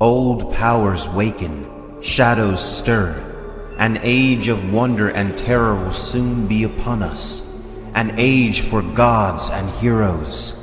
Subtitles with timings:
[0.00, 1.68] Old powers waken,
[2.00, 3.12] shadows stir.
[3.76, 7.46] An age of wonder and terror will soon be upon us.
[7.94, 10.58] An age for gods and heroes.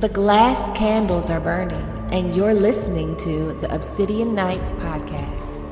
[0.00, 5.63] The glass candles are burning, and you're listening to the Obsidian Nights podcast.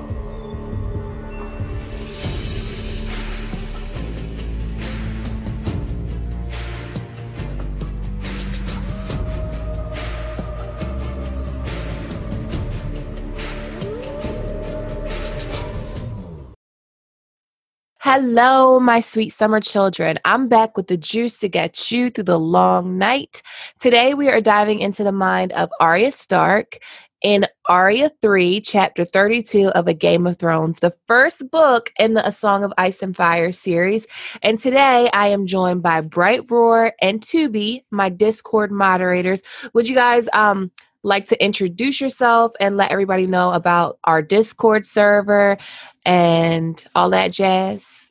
[18.14, 20.18] Hello, my sweet summer children.
[20.26, 23.40] I'm back with the juice to get you through the long night.
[23.80, 26.76] Today, we are diving into the mind of Arya Stark
[27.22, 32.28] in Arya 3, chapter 32 of A Game of Thrones, the first book in the
[32.28, 34.06] A Song of Ice and Fire series.
[34.42, 39.40] And today, I am joined by Bright Roar and Tubi, my Discord moderators.
[39.72, 40.70] Would you guys um
[41.02, 45.56] like to introduce yourself and let everybody know about our Discord server
[46.04, 48.01] and all that jazz?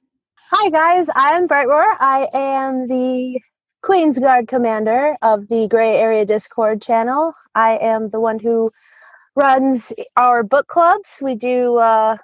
[0.53, 1.95] Hi guys, I'm Bright Roar.
[1.97, 3.39] I am the
[3.81, 7.33] Queen's Guard commander of the Gray Area Discord channel.
[7.55, 8.69] I am the one who
[9.33, 11.19] runs our book clubs.
[11.21, 12.17] We do uh,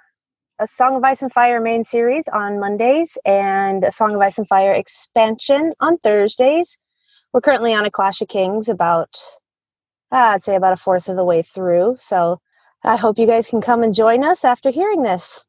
[0.58, 4.36] a Song of Ice and Fire main series on Mondays and a Song of Ice
[4.36, 6.76] and Fire expansion on Thursdays.
[7.32, 9.16] We're currently on a Clash of Kings, about
[10.12, 11.96] uh, I'd say about a fourth of the way through.
[11.98, 12.40] So
[12.84, 15.46] I hope you guys can come and join us after hearing this.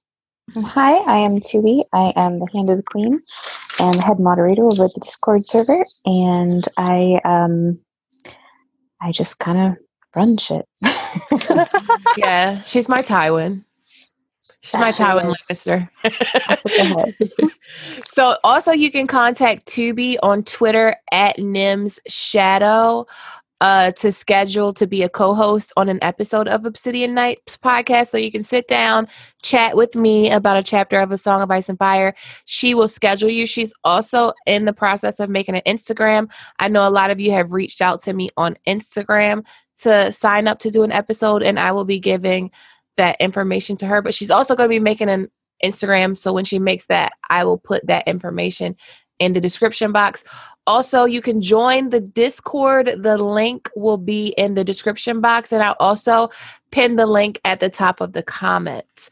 [0.56, 1.84] Hi, I am Tubi.
[1.94, 3.20] I am the Hand of the Queen
[3.80, 7.80] and head moderator over at the Discord server, and I um,
[9.02, 9.78] I just kind of
[10.16, 10.68] run shit.
[12.18, 13.64] yeah, she's my Tywin.
[14.62, 15.90] She's my Tywin Lannister.
[18.08, 23.06] so also you can contact Tubi on Twitter at Nims Shadow
[23.62, 28.08] uh, to schedule to be a co-host on an episode of Obsidian Nights podcast.
[28.08, 29.08] So you can sit down,
[29.42, 32.16] chat with me about a chapter of A Song of Ice and Fire.
[32.46, 33.46] She will schedule you.
[33.46, 36.32] She's also in the process of making an Instagram.
[36.60, 39.44] I know a lot of you have reached out to me on Instagram
[39.82, 42.52] to sign up to do an episode, and I will be giving
[42.98, 44.02] that information to her.
[44.02, 45.30] But she's also going to be making an
[45.64, 46.18] Instagram.
[46.18, 48.76] So when she makes that, I will put that information
[49.20, 50.24] in the description box.
[50.70, 52.92] Also, you can join the Discord.
[53.02, 56.30] The link will be in the description box, and I'll also
[56.70, 59.10] pin the link at the top of the comments.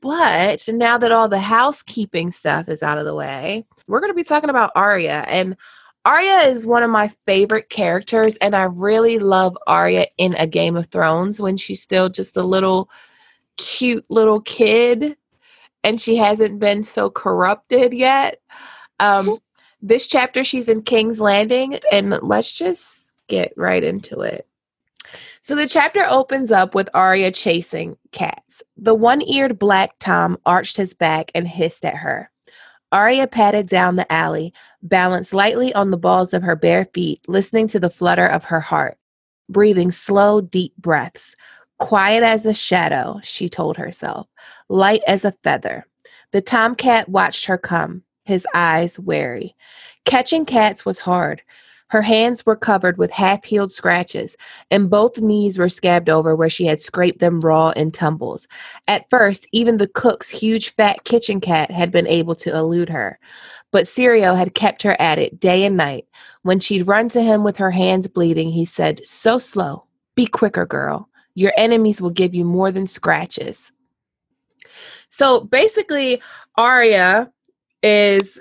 [0.00, 4.14] But now that all the housekeeping stuff is out of the way, we're going to
[4.14, 5.24] be talking about Arya.
[5.26, 5.56] And
[6.04, 10.76] Arya is one of my favorite characters, and I really love Arya in A Game
[10.76, 12.88] of Thrones when she's still just a little
[13.56, 15.16] cute little kid
[15.82, 18.40] and she hasn't been so corrupted yet.
[19.00, 19.38] Um,
[19.82, 24.46] this chapter, she's in King's Landing, and let's just get right into it.
[25.42, 28.62] So the chapter opens up with Arya chasing cats.
[28.76, 32.30] The one eared black Tom arched his back and hissed at her.
[32.92, 34.52] Arya padded down the alley,
[34.82, 38.60] balanced lightly on the balls of her bare feet, listening to the flutter of her
[38.60, 38.98] heart,
[39.48, 41.34] breathing slow, deep breaths.
[41.78, 44.26] Quiet as a shadow, she told herself,
[44.68, 45.86] light as a feather.
[46.32, 49.56] The tomcat watched her come, his eyes wary.
[50.04, 51.42] Catching cats was hard.
[51.88, 54.36] Her hands were covered with half healed scratches,
[54.70, 58.46] and both knees were scabbed over where she had scraped them raw in tumbles.
[58.86, 63.18] At first, even the cook's huge fat kitchen cat had been able to elude her.
[63.72, 66.06] But Syrio had kept her at it day and night.
[66.42, 69.84] When she'd run to him with her hands bleeding, he said, So slow.
[70.14, 71.08] Be quicker, girl.
[71.34, 73.72] Your enemies will give you more than scratches.
[75.08, 76.22] So basically,
[76.56, 77.32] Arya
[77.82, 78.38] is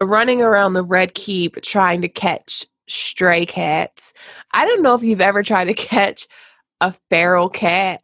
[0.00, 4.12] running around the Red Keep trying to catch stray cats.
[4.52, 6.26] I don't know if you've ever tried to catch
[6.80, 8.00] a feral cat.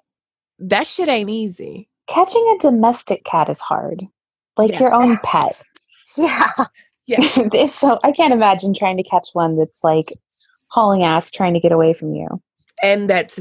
[0.59, 1.89] That shit ain't easy.
[2.07, 4.03] Catching a domestic cat is hard,
[4.57, 4.81] like yeah.
[4.81, 5.61] your own pet.
[6.17, 6.53] Yeah.
[7.07, 7.21] Yeah.
[7.71, 10.13] so I can't imagine trying to catch one that's like
[10.69, 12.28] hauling ass trying to get away from you.
[12.83, 13.37] And that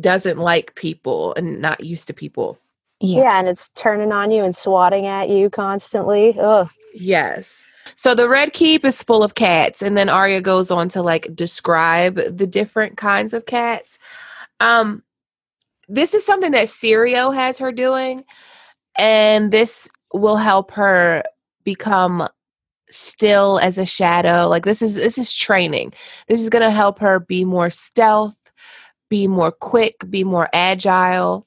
[0.00, 2.58] doesn't like people and not used to people.
[3.00, 3.22] Yeah.
[3.22, 6.38] yeah, and it's turning on you and swatting at you constantly.
[6.38, 6.68] Ugh.
[6.94, 7.66] Yes.
[7.96, 11.34] So the Red Keep is full of cats, and then Arya goes on to like
[11.34, 13.98] describe the different kinds of cats.
[14.60, 15.02] Um,
[15.88, 18.24] this is something that Syrio has her doing,
[18.96, 21.24] and this will help her
[21.64, 22.28] become
[22.90, 24.48] still as a shadow.
[24.48, 25.92] Like this is this is training.
[26.28, 28.52] This is gonna help her be more stealth,
[29.10, 31.46] be more quick, be more agile.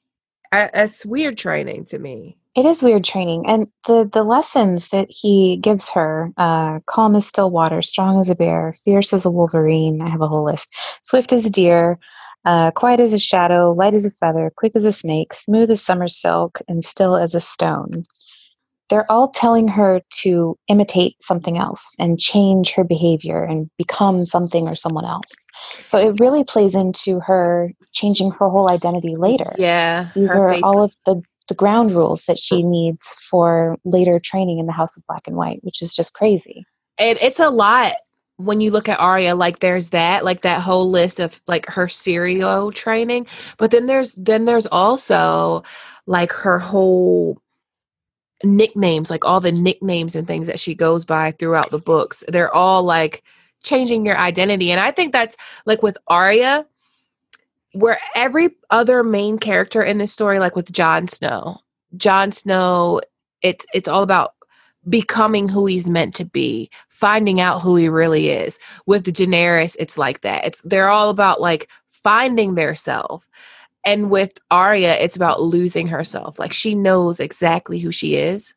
[0.52, 2.37] I, it's weird training to me.
[2.58, 7.26] It is weird training, and the the lessons that he gives her: uh, calm as
[7.26, 10.02] still water, strong as a bear, fierce as a wolverine.
[10.02, 10.68] I have a whole list.
[11.02, 11.98] Swift as a deer,
[12.44, 15.84] Uh, quiet as a shadow, light as a feather, quick as a snake, smooth as
[15.84, 18.04] summer silk, and still as a stone.
[18.88, 24.66] They're all telling her to imitate something else and change her behavior and become something
[24.66, 25.32] or someone else.
[25.84, 29.52] So it really plays into her changing her whole identity later.
[29.58, 30.08] Yeah.
[30.14, 34.66] These are all of the, the ground rules that she needs for later training in
[34.66, 36.64] the House of Black and White, which is just crazy.
[36.98, 37.96] and it's a lot
[38.38, 41.86] when you look at Arya, like there's that, like that whole list of like her
[41.86, 45.64] Syrio training, but then there's then there's also
[46.06, 47.42] like her whole
[48.44, 52.22] nicknames, like all the nicknames and things that she goes by throughout the books.
[52.28, 53.24] They're all like
[53.64, 55.36] changing your identity, and I think that's
[55.66, 56.64] like with Arya,
[57.78, 61.58] where every other main character in this story, like with Jon Snow,
[61.96, 63.00] Jon Snow,
[63.40, 64.34] it's it's all about
[64.88, 68.58] becoming who he's meant to be, finding out who he really is.
[68.86, 70.44] With Daenerys, it's like that.
[70.44, 73.28] It's they're all about like finding their self.
[73.84, 76.40] And with Arya, it's about losing herself.
[76.40, 78.54] Like she knows exactly who she is,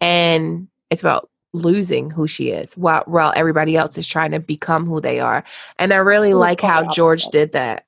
[0.00, 4.84] and it's about losing who she is while while everybody else is trying to become
[4.84, 5.44] who they are.
[5.78, 7.84] And I really like how George did that.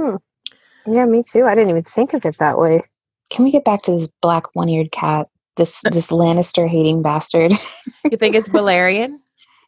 [0.00, 0.16] Hmm.
[0.86, 1.44] Yeah, me too.
[1.44, 2.82] I didn't even think of it that way.
[3.30, 5.28] Can we get back to this black one-eared cat?
[5.56, 7.52] This this Lannister hating bastard.
[8.10, 9.18] You think it's Balerion?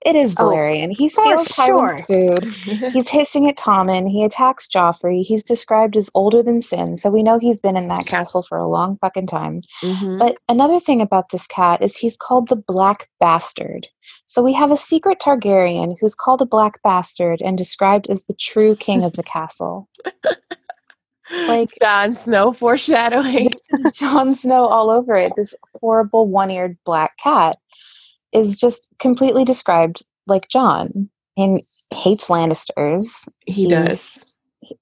[0.04, 0.90] It is Oh, Balerion.
[0.96, 2.38] he for steals Tywin's food.
[2.40, 2.86] mm-hmm.
[2.92, 4.08] He's hissing at Tommen.
[4.10, 5.22] He attacks Joffrey.
[5.22, 8.56] He's described as older than sin, so we know he's been in that castle for
[8.56, 9.60] a long fucking time.
[9.82, 10.18] Mhm.
[10.18, 13.88] But another thing about this cat is he's called the Black Bastard.
[14.24, 18.34] So we have a secret Targaryen who's called a Black Bastard and described as the
[18.34, 19.86] true king of the castle.
[21.46, 23.50] like- Jon Snow foreshadowing.
[23.92, 25.32] Jon Snow all over it.
[25.36, 27.56] This horrible one-eared black cat
[28.32, 31.62] is just completely described like Jon and
[31.94, 33.28] hates Lannisters.
[33.46, 34.26] He He's- does.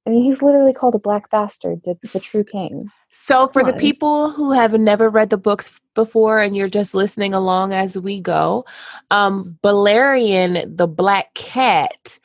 [0.06, 2.90] I mean, he's literally called a black bastard, the, the true king.
[3.12, 7.32] So, for the people who have never read the books before and you're just listening
[7.32, 8.64] along as we go,
[9.10, 12.18] um, Balerion, the black cat,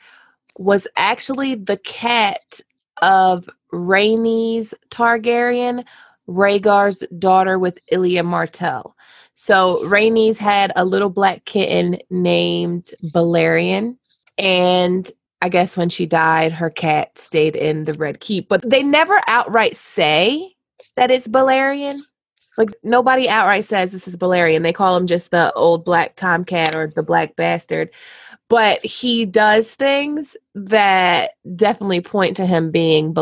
[0.58, 2.60] was actually the cat
[3.02, 5.84] of Rhaenys Targaryen,
[6.28, 8.96] Rhaegar's daughter with Elia Martell.
[9.34, 13.96] So, Rhaenys had a little black kitten named Balerion,
[14.38, 15.10] and
[15.42, 19.20] I guess when she died, her cat stayed in the Red Keep, but they never
[19.26, 20.54] outright say
[20.96, 22.00] that it's Balerion.
[22.56, 24.62] Like nobody outright says this is Balerion.
[24.62, 27.90] They call him just the old black tomcat or the black bastard.
[28.48, 33.12] But he does things that definitely point to him being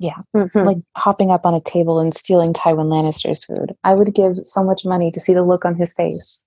[0.00, 0.24] Balerion.
[0.34, 0.64] Mhm.
[0.64, 3.74] Like hopping up on a table and stealing Tywin Lannister's food.
[3.84, 6.42] I would give so much money to see the look on his face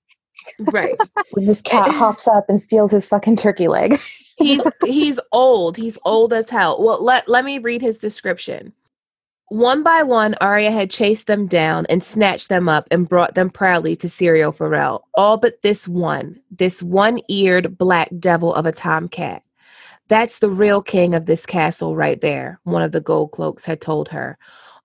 [0.60, 0.96] Right.
[1.32, 4.00] when this cat hops up and steals his fucking turkey leg.
[4.38, 5.78] he's he's old.
[5.78, 6.82] He's old as hell.
[6.84, 8.74] Well, let let me read his description.
[9.50, 13.52] One by one, Arya had chased them down and snatched them up and brought them
[13.52, 15.04] proudly to Syrio Forel.
[15.14, 19.44] All but this one, this one-eared black devil of a tomcat.
[20.14, 23.82] That's the real king of this castle right there, one of the gold cloaks had
[23.82, 24.38] told her.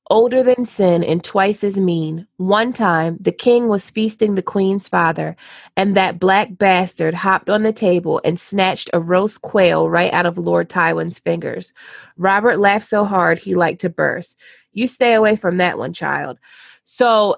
[0.08, 2.26] Older than sin and twice as mean.
[2.38, 5.36] One time, the king was feasting the queen's father,
[5.76, 10.24] and that black bastard hopped on the table and snatched a roast quail right out
[10.24, 11.74] of Lord Tywin's fingers.
[12.16, 14.34] Robert laughed so hard he liked to burst.
[14.72, 16.38] You stay away from that one, child.
[16.84, 17.36] So,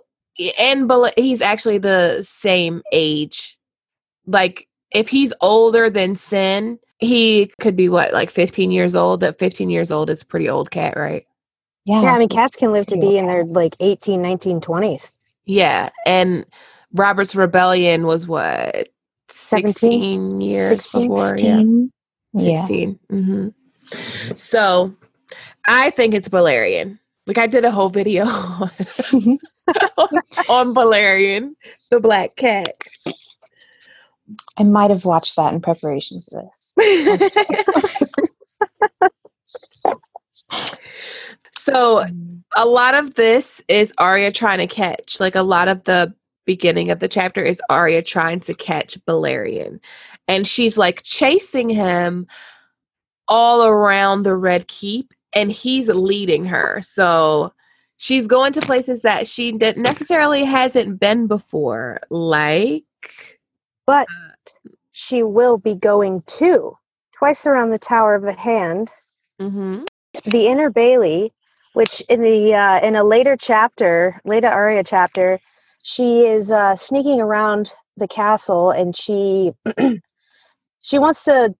[0.61, 3.59] and he's actually the same age.
[4.27, 9.21] Like, if he's older than Sin, he could be what, like 15 years old?
[9.21, 11.27] That 15 years old is a pretty old cat, right?
[11.85, 12.03] Yeah.
[12.03, 15.13] Yeah, I mean, cats can live to be in their like 18, 19, 20s.
[15.47, 15.91] Yeah.
[16.07, 16.45] And
[16.93, 18.89] Robert's rebellion was what?
[19.29, 19.73] 17?
[19.73, 21.09] 16 years 16?
[21.09, 21.37] before.
[21.39, 21.57] Yeah.
[21.59, 21.93] 16?
[22.35, 22.61] Yeah.
[22.61, 22.99] 16.
[23.11, 23.49] hmm
[24.37, 24.95] So
[25.67, 26.99] I think it's Balerion.
[27.27, 28.71] Like I did a whole video on,
[30.49, 31.55] on Balerion,
[31.91, 32.77] the black cat.
[34.57, 38.13] I might have watched that in preparation for this.
[41.53, 42.05] so
[42.57, 45.21] a lot of this is Arya trying to catch.
[45.21, 46.15] Like a lot of the
[46.47, 49.81] beginning of the chapter is Arya trying to catch Balerion.
[50.27, 52.27] And she's like chasing him
[53.29, 56.81] all around the Red Keep and he's leading her.
[56.83, 57.53] So
[57.97, 63.40] she's going to places that she necessarily hasn't been before, like
[63.91, 64.09] But
[64.93, 66.77] she will be going to
[67.13, 68.91] twice around the Tower of the Hand,
[69.41, 69.87] mhm,
[70.25, 71.33] the Inner Bailey,
[71.73, 75.41] which in the uh, in a later chapter, later Arya chapter,
[75.83, 79.53] she is uh, sneaking around the castle and she
[80.81, 81.55] she wants to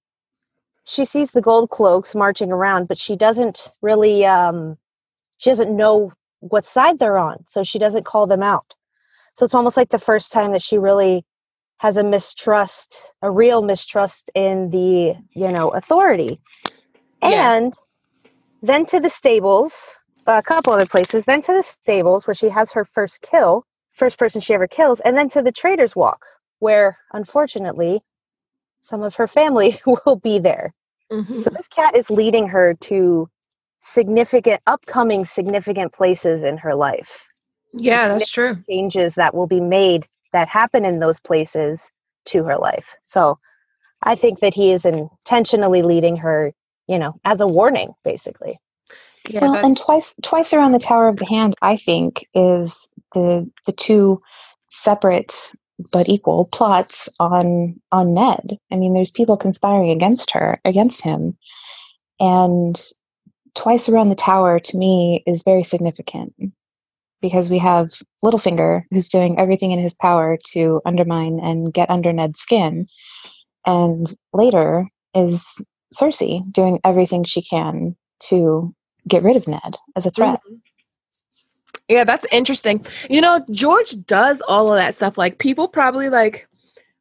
[0.87, 4.79] she sees the gold cloaks marching around, but she doesn't really um
[5.39, 8.77] she doesn't know what side they're on, so she doesn't call them out.
[9.35, 11.25] So it's almost like the first time that she really
[11.81, 16.39] has a mistrust, a real mistrust in the, you know, authority.
[17.23, 17.55] Yeah.
[17.55, 17.75] And
[18.61, 19.73] then to the stables,
[20.27, 24.19] a couple other places, then to the stables where she has her first kill, first
[24.19, 26.27] person she ever kills, and then to the Traitor's Walk,
[26.59, 28.03] where unfortunately
[28.83, 30.75] some of her family will be there.
[31.11, 31.43] Mhm.
[31.43, 33.27] So this cat is leading her to
[33.81, 37.27] significant, upcoming significant places in her life.
[37.73, 38.63] Yeah, that's true.
[38.69, 41.91] Changes that will be made that happen in those places
[42.27, 42.95] to her life.
[43.03, 43.39] So
[44.03, 46.53] I think that he is intentionally leading her,
[46.87, 48.59] you know, as a warning, basically.
[49.29, 53.49] Yeah, well, and twice twice around the Tower of the Hand, I think, is the
[53.67, 54.23] the two
[54.69, 55.53] separate
[55.93, 58.59] but equal plots on on Ned.
[58.73, 61.37] I mean, there's people conspiring against her, against him,
[62.19, 62.81] and
[63.55, 66.35] twice around the tower to me is very significant
[67.21, 67.91] because we have
[68.25, 72.87] Littlefinger who's doing everything in his power to undermine and get under Ned's skin,
[73.67, 75.63] and later is
[75.95, 77.97] Cersei doing everything she can
[78.29, 78.75] to
[79.09, 80.41] get rid of Ned as a threat.
[80.49, 80.61] Mhm.
[81.89, 82.85] Yeah, that's interesting.
[83.09, 85.19] You know, George does all of that stuff.
[85.19, 86.47] Like people probably like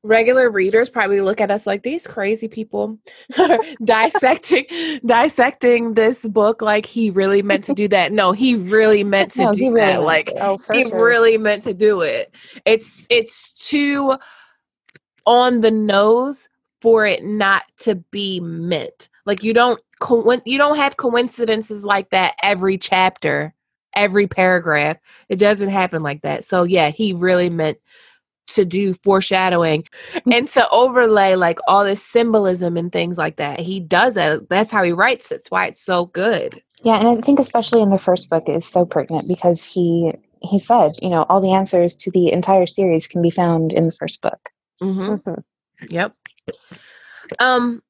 [0.04, 2.98] regular readers probably look at us like these crazy people
[3.84, 4.66] dissecting
[5.06, 8.12] dissecting this book like he really meant to do that.
[8.12, 10.02] No, he really meant to No, do really that.
[10.04, 10.32] Like.
[10.40, 11.04] Oh, he sure.
[11.06, 12.34] really meant to do it.
[12.66, 14.18] It's it's too
[15.26, 16.48] on the nose
[16.82, 19.10] for it not to be meant.
[19.26, 23.54] Like you don't co- you don't have coincidences like that every chapter,
[23.94, 24.98] every paragraph.
[25.28, 26.46] It doesn't happen like that.
[26.46, 27.80] So yeah, he really meant
[28.50, 29.86] to do foreshadowing
[30.32, 33.60] and to overlay like all this symbolism and things like that.
[33.60, 34.50] He does that.
[34.50, 35.28] That's how he writes.
[35.30, 36.62] That's why it's so good.
[36.84, 40.58] Yeah, and I think especially in the first book is so pertinent because he he
[40.60, 43.92] said, you know, all the answers to the entire series can be found in the
[43.92, 44.40] first book.
[44.80, 45.44] hmm Mhm.
[45.90, 46.14] Yep.
[47.40, 47.82] Um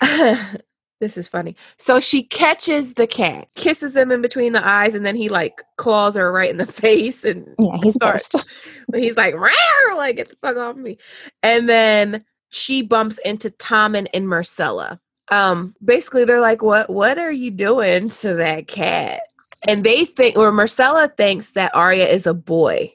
[1.00, 1.56] this is funny.
[1.78, 5.62] So she catches the cat, kisses him in between the eyes, and then he like
[5.76, 8.18] claws her right in the face and Yeah, he's Sorry.
[8.18, 8.46] pissed.
[8.94, 10.98] he's like, "Rawr!" like get the fuck off me.
[11.42, 14.98] And then she bumps into Tommen and Myrcella.
[15.30, 19.22] Um, basically they're like, What what are you doing to that cat?
[19.66, 22.92] And they think or Myrcella thinks that Arya is a boy.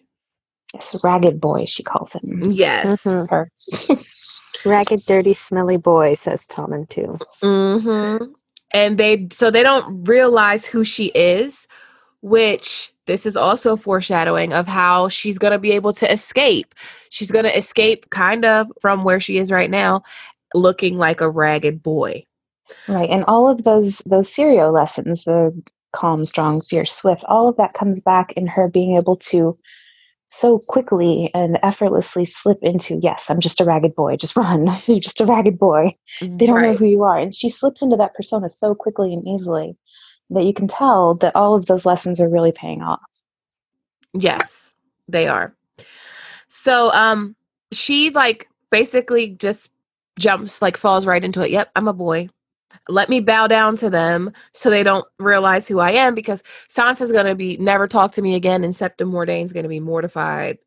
[0.73, 2.49] Yes, ragged boy, she calls him.
[2.51, 3.05] Yes.
[4.65, 7.17] Ragged, dirty, smelly boy, says Tommen too.
[7.41, 8.25] Mm-hmm.
[8.71, 11.67] And they so they don't realize who she is,
[12.21, 16.73] which this is also foreshadowing of how she's gonna be able to escape.
[17.09, 20.03] She's gonna escape kind of from where she is right now,
[20.53, 22.25] looking like a ragged boy.
[22.87, 25.53] Right, and all of those those Syrio lessons, the
[25.93, 29.57] calm, strong, fierce, swift, all of that comes back in her being able to
[30.27, 34.69] so quickly and effortlessly slip into, yes, I'm just a ragged boy, just run.
[34.85, 35.91] You're just a ragged boy.
[36.21, 37.17] They don't know who you are.
[37.17, 39.77] And she slips into that persona so quickly and easily
[40.31, 43.01] that you can tell that all of those lessons are really paying off.
[44.13, 44.73] Yes,
[45.07, 45.55] they are.
[46.47, 47.35] So um
[47.71, 49.69] she like basically just
[50.17, 51.51] jumps like falls right into it.
[51.51, 52.29] Yep, I'm a boy.
[52.89, 57.11] Let me bow down to them so they don't realize who I am because Sansa's
[57.11, 60.57] going to be never talk to me again and Septa Mordane's going to be mortified.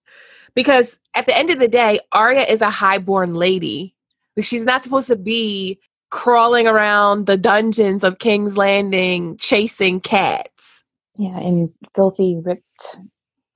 [0.55, 3.95] Because at the end of the day, Arya is a highborn lady.
[4.41, 5.79] She's not supposed to be
[6.11, 10.85] crawling around the dungeons of King's Landing chasing cats.
[11.17, 13.01] Yeah, in filthy, ripped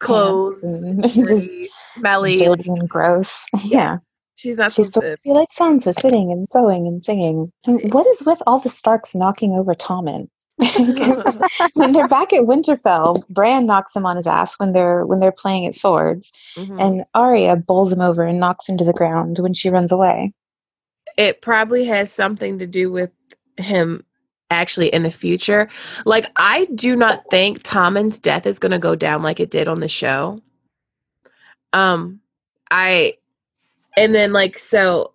[0.00, 1.48] Clothes, and just
[1.94, 2.44] smelly.
[2.44, 3.46] and gross.
[3.64, 3.98] Yeah.
[4.42, 5.16] She's not She's supposed supposed to.
[5.16, 7.52] to be like Sansa, sitting and sewing and singing.
[7.66, 10.28] And what is with all the Starks knocking over Tommen?
[11.74, 15.32] when they're back at Winterfell, Bran knocks him on his ass when they're when they're
[15.32, 16.80] playing at swords, Mhm.
[16.80, 20.32] and Arya bowls him over and knocks him to the ground when she runs away.
[21.18, 23.10] it probably has something to do with
[23.58, 24.02] him
[24.50, 25.68] actually in the future.
[26.06, 29.68] Like I do not think Tommen's death is going to go down like it did
[29.68, 30.40] on the show.
[31.72, 32.20] Um
[32.70, 33.14] I
[33.96, 35.12] and then like so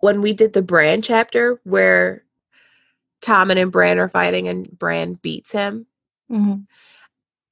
[0.00, 2.24] when we did the Bran chapter where
[3.20, 5.86] Tommen and Bran are fighting and Bran beats him,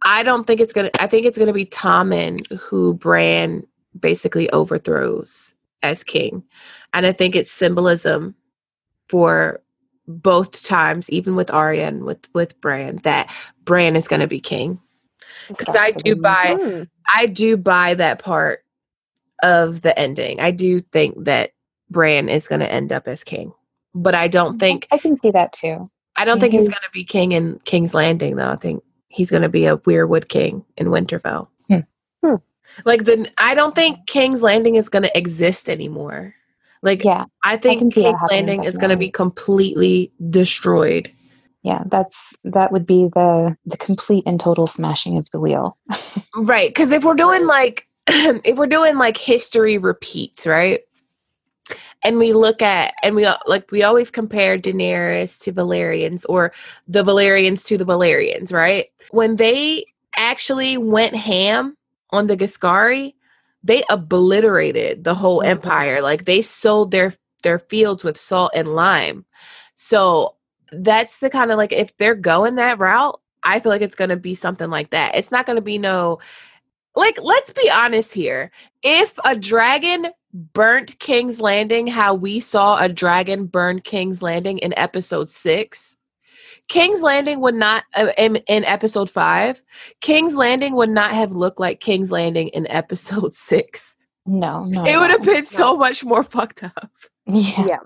[0.02, 0.90] I don't think it's gonna.
[1.00, 3.66] I think it's gonna be Tommen who Bran
[3.99, 6.45] basically overthrows as king,
[6.92, 8.35] and I think it's symbolism
[9.09, 9.61] for
[10.06, 13.33] both times, even with Arya and with with Bran, that
[13.64, 14.80] Bran is gonna be king.
[15.49, 16.83] Because I do buy, Hmm.
[17.14, 18.64] I do buy that part
[19.43, 20.40] of the ending.
[20.40, 21.52] I do think that
[21.90, 23.52] Bran is gonna end up as king
[23.99, 25.83] but I don't think I can see that too.
[26.16, 28.50] I don't think he's he's- going to be king in King's Landing though.
[28.50, 31.49] I think he's going to be a Weirwood king in Winterfell.
[31.69, 31.78] Hmm.
[32.23, 32.35] Hmm.
[32.85, 36.35] Like the I don't think King's Landing is going to exist anymore.
[36.83, 41.11] Like Yeah, I think that King's Landing is going to be completely destroyed.
[41.62, 41.83] yeah.
[41.90, 45.78] That's that would be the the complete and total smashing of the wheel.
[46.38, 47.86] Right, because if we're doing like
[48.44, 50.80] if we're doing like history repeats, right?
[52.04, 56.52] And we look at and we like we always compare Daenerys to Valyrians or
[56.86, 58.86] the Valyrians to the Valyrians, right?
[59.10, 59.86] When they
[60.16, 61.76] actually went ham
[62.10, 63.14] on the Ghiscari,
[63.64, 65.46] they obliterated the whole Mhm.
[65.46, 66.00] empire.
[66.02, 69.25] Like they sold their their fields with salt and lime.
[69.76, 70.36] So
[70.72, 74.10] that's the kind of like if they're going that route, I feel like it's going
[74.10, 75.14] to be something like that.
[75.16, 76.18] It's not going to be no
[76.96, 78.50] like let's be honest here.
[78.82, 84.74] If a dragon burnt King's Landing how we saw a dragon burn King's Landing in
[84.76, 85.96] episode 6,
[86.68, 89.62] King's Landing would not uh, in, in episode 5,
[90.00, 93.96] King's Landing would not have looked like King's Landing in episode 6.
[94.26, 95.32] No, no, It would have no.
[95.34, 96.90] been so much more fucked up.
[97.26, 97.66] Yeah.
[97.66, 97.78] Yeah.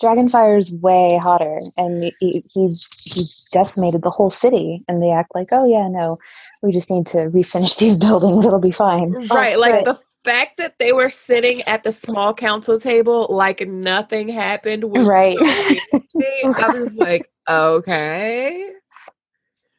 [0.00, 2.68] Dragonfire's way hotter, and he, he
[3.04, 4.82] he decimated the whole city.
[4.88, 6.18] And they act like, oh yeah, no,
[6.62, 8.46] we just need to refinish these buildings.
[8.46, 9.12] It'll be fine.
[9.28, 9.84] Right, like right.
[9.84, 15.06] the fact that they were sitting at the small council table like nothing happened was
[15.06, 15.38] Right.
[15.38, 15.46] so.
[16.56, 18.72] I was like, okay.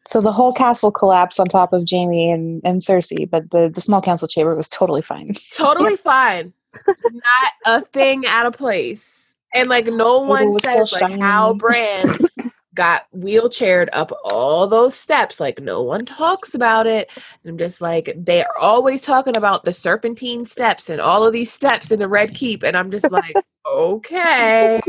[0.07, 3.81] So the whole castle collapsed on top of Jaime and, and Cersei, but the, the
[3.81, 5.33] small council chamber was totally fine.
[5.53, 6.53] Totally fine.
[6.85, 9.13] Not a thing out of place.
[9.53, 15.39] And like no one says like how Brand Bran got wheelchaired up all those steps.
[15.39, 17.09] Like no one talks about it.
[17.45, 21.91] I'm just like they're always talking about the serpentine steps and all of these steps
[21.91, 22.63] in the Red Keep.
[22.63, 23.35] And I'm just like,
[23.67, 24.79] okay.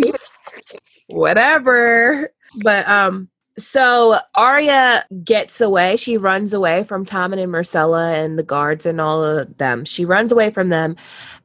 [1.06, 2.30] Whatever.
[2.62, 5.96] But um so Arya gets away.
[5.96, 9.84] She runs away from Tommen and Myrcella and the guards and all of them.
[9.84, 10.96] She runs away from them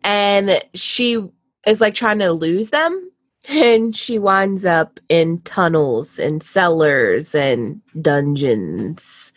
[0.03, 1.27] and she
[1.65, 3.09] is like trying to lose them.
[3.49, 9.32] And she winds up in tunnels and cellars and dungeons.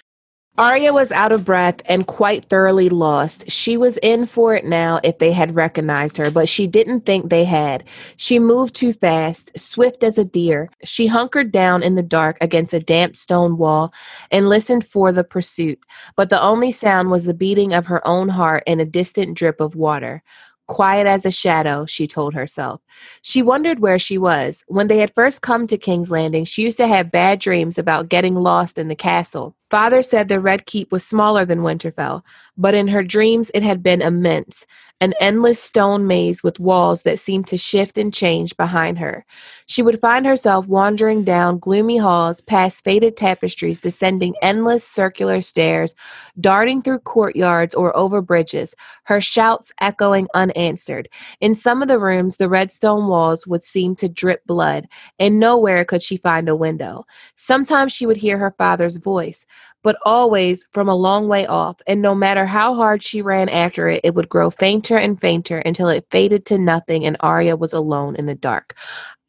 [0.58, 3.50] Arya was out of breath and quite thoroughly lost.
[3.50, 7.28] She was in for it now if they had recognized her, but she didn't think
[7.28, 7.84] they had.
[8.16, 10.70] She moved too fast, swift as a deer.
[10.82, 13.92] She hunkered down in the dark against a damp stone wall
[14.30, 15.78] and listened for the pursuit,
[16.16, 19.60] but the only sound was the beating of her own heart and a distant drip
[19.60, 20.22] of water.
[20.68, 22.80] Quiet as a shadow, she told herself.
[23.20, 24.64] She wondered where she was.
[24.68, 28.08] When they had first come to King's Landing, she used to have bad dreams about
[28.08, 29.55] getting lost in the castle.
[29.70, 32.22] Father said the Red Keep was smaller than Winterfell,
[32.56, 34.66] but in her dreams it had been immense,
[35.00, 39.24] an endless stone maze with walls that seemed to shift and change behind her.
[39.66, 45.94] She would find herself wandering down gloomy halls, past faded tapestries, descending endless circular stairs,
[46.40, 51.08] darting through courtyards or over bridges, her shouts echoing unanswered.
[51.40, 54.86] In some of the rooms, the red stone walls would seem to drip blood,
[55.18, 57.04] and nowhere could she find a window.
[57.36, 59.44] Sometimes she would hear her father's voice,
[59.82, 63.88] but always from a long way off, and no matter how hard she ran after
[63.88, 67.72] it, it would grow fainter and fainter until it faded to nothing and Arya was
[67.72, 68.76] alone in the dark.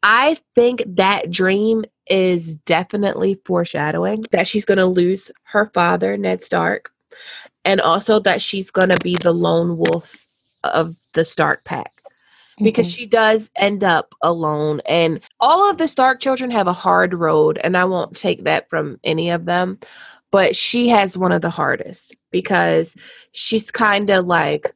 [0.02, 6.42] I think that dream is definitely foreshadowing that she's going to lose her father, Ned
[6.42, 6.92] Stark,
[7.64, 10.26] and also that she's going to be the lone wolf
[10.64, 11.92] of the Stark pack
[12.62, 12.94] because Mhm.
[12.94, 17.58] she does end up alone and all of the stark children have a hard road
[17.62, 19.78] and i won't take that from any of them
[20.30, 22.94] but she has one of the hardest because
[23.32, 24.72] she's kind of like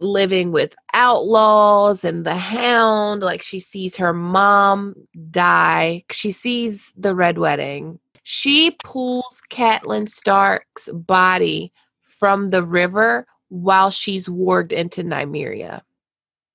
[0.00, 4.94] living with outlaws and the hound like she sees her mom
[5.30, 13.90] die she sees the red wedding she pulls Catelyn Stark's body from the river while
[13.90, 15.80] she's warged into Nymeria.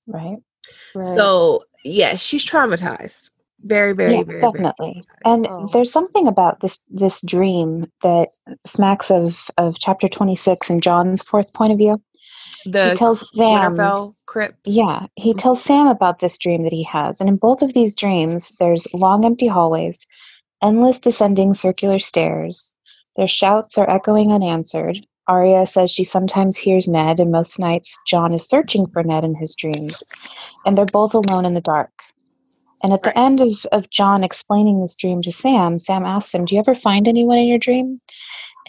[0.08, 0.38] right.
[0.96, 1.18] Right.
[1.18, 3.32] So yeah, she's traumatized.
[3.66, 5.04] Very, very, yeah, very, definitely.
[5.24, 5.70] very And Oh.
[5.74, 8.30] there's something about this this dream that
[8.66, 12.00] smacks of of chapter 26 and Jon's fourth point of view.
[12.66, 14.70] the he tells Sam Winterfell crypts.
[14.70, 15.38] Yeah, he Mhm.
[15.38, 17.20] tells Sam about this dream that he has.
[17.22, 20.06] And in both of these dreams, there's long empty hallways,
[20.62, 22.74] endless descending circular stairs.
[23.16, 25.06] Their shouts are echoing unanswered.
[25.28, 29.34] Arya says she sometimes hears Ned, and most nights Jon is searching for Ned in
[29.34, 30.04] his dreams.
[30.66, 31.92] And they're both alone in the dark.
[32.84, 36.46] And at the end of, of Jon explaining this dream to Sam, Sam asks him,
[36.46, 38.00] Do you ever find anyone in your dream?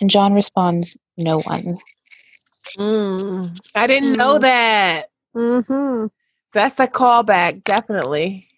[0.00, 1.78] And Jon responds, No one.
[2.78, 4.40] Mm, I didn't know Mm.
[4.42, 5.06] that.
[5.34, 6.06] Mm-hmm.
[6.52, 8.48] That's a callback, definitely.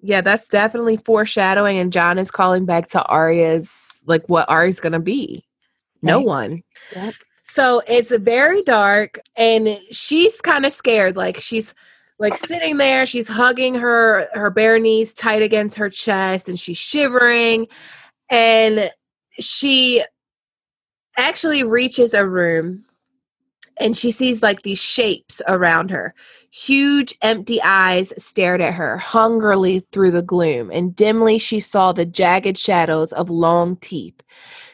[0.00, 5.00] Yeah, that's definitely foreshadowing, and Jon is calling back to Arya's like what Arya's gonna
[5.00, 5.44] be.
[6.02, 6.26] No Right.
[6.26, 6.62] one.
[6.94, 7.14] Yep.
[7.44, 11.16] So it's very dark, and she's kind of scared.
[11.16, 11.74] Like she's
[12.18, 16.78] like sitting there, she's hugging her her bare knees tight against her chest, and she's
[16.78, 17.68] shivering.
[18.30, 18.90] And
[19.38, 20.04] she
[21.16, 22.84] actually reaches a room
[23.78, 26.14] and she sees like these shapes around her.
[26.50, 32.06] Huge empty eyes stared at her hungrily through the gloom, and dimly she saw the
[32.06, 34.22] jagged shadows of long teeth.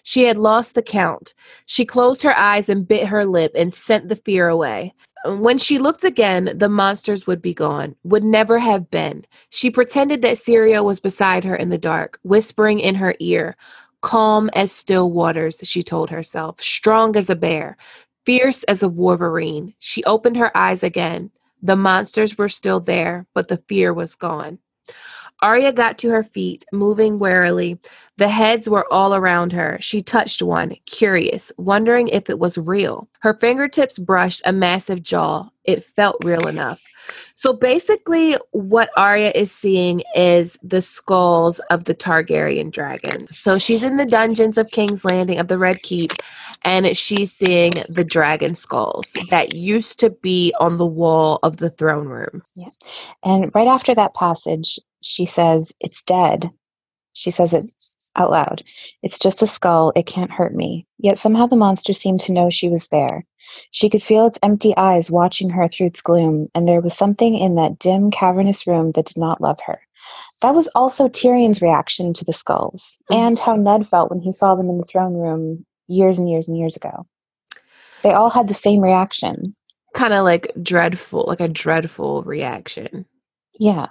[0.05, 1.35] She had lost the count.
[1.67, 4.95] She closed her eyes and bit her lip and sent the fear away.
[5.25, 9.25] When she looked again, the monsters would be gone, would never have been.
[9.51, 13.57] She pretended that Syrio was beside her in the dark, whispering in her ear,
[14.01, 17.77] calm as still waters, she told herself, strong as a bear,
[18.27, 19.75] fierce as a wolverine.
[19.79, 21.31] She opened her eyes again.
[21.63, 24.59] The monsters were still there, but the fear was gone.
[25.43, 27.79] Arya got to her feet, moving warily.
[28.17, 29.77] The heads were all around her.
[29.81, 33.09] She touched one, curious, wondering if it was real.
[33.21, 35.49] Her fingertips brushed a massive jaw.
[35.65, 36.81] It felt real enough.
[37.35, 43.27] So basically, what Arya is seeing is the skulls of the Targaryen dragon.
[43.33, 46.13] So she's in the dungeons of King's Landing of the Red Keep,
[46.63, 51.71] and she's seeing the dragon skulls that used to be on the wall of the
[51.71, 52.43] throne room.
[52.55, 52.69] Yeah.
[53.25, 56.51] And right after that passage, she says, It's dead.
[57.13, 57.65] She says it
[58.17, 58.63] out loud.
[59.03, 59.93] It's just a skull.
[59.97, 60.87] It can't hurt me.
[60.99, 63.25] Yet somehow the monster seemed to know she was there.
[63.71, 67.35] She could feel its empty eyes watching her through its gloom, and there was something
[67.37, 69.81] in that dim, cavernous room that did not love her.
[70.43, 73.17] That was also Tyrion's reaction to the skulls, Mhm.
[73.17, 76.49] and how Ned felt when he saw them in the throne room years and years
[76.49, 77.07] and years ago.
[78.03, 79.55] They all had the same reaction.
[79.95, 83.07] Kind of like dreadful, like a dreadful reaction.
[83.59, 83.89] Yeah.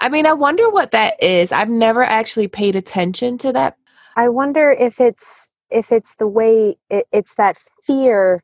[0.00, 1.52] I mean, I wonder what that is.
[1.52, 3.76] I've never actually paid attention to that.
[4.16, 8.42] I wonder if it's if it's the way it, it's that fear,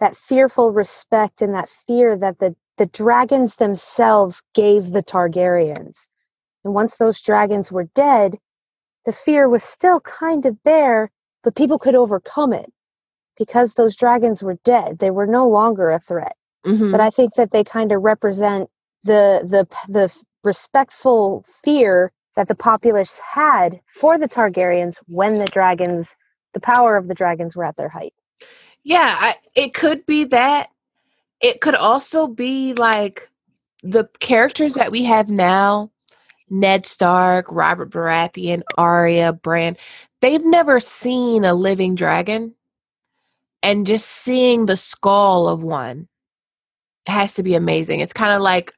[0.00, 6.06] that fearful respect and that fear that the the dragons themselves gave the Targaryens.
[6.64, 8.38] And once those dragons were dead,
[9.04, 11.10] the fear was still kind of there,
[11.42, 12.72] but people could overcome it
[13.36, 14.98] because those dragons were dead.
[14.98, 16.36] They were no longer a threat.
[16.66, 16.90] Mhm.
[16.90, 18.68] But I think that they kind of represent
[19.04, 20.12] the the the
[20.48, 26.16] respectful fear that the populace had for the Targaryens when the dragons,
[26.54, 28.14] the power of the dragons, were at their height.
[28.82, 30.70] Yeah, I, it could be that.
[31.40, 33.28] It could also be like
[33.82, 35.90] the characters that we have now
[36.50, 39.76] Ned Stark, Robert Baratheon, Arya, Bran.
[40.22, 42.54] They've never seen a living dragon.
[43.62, 46.08] And just seeing the skull of one
[47.06, 48.00] has to be amazing.
[48.00, 48.72] It's kind of like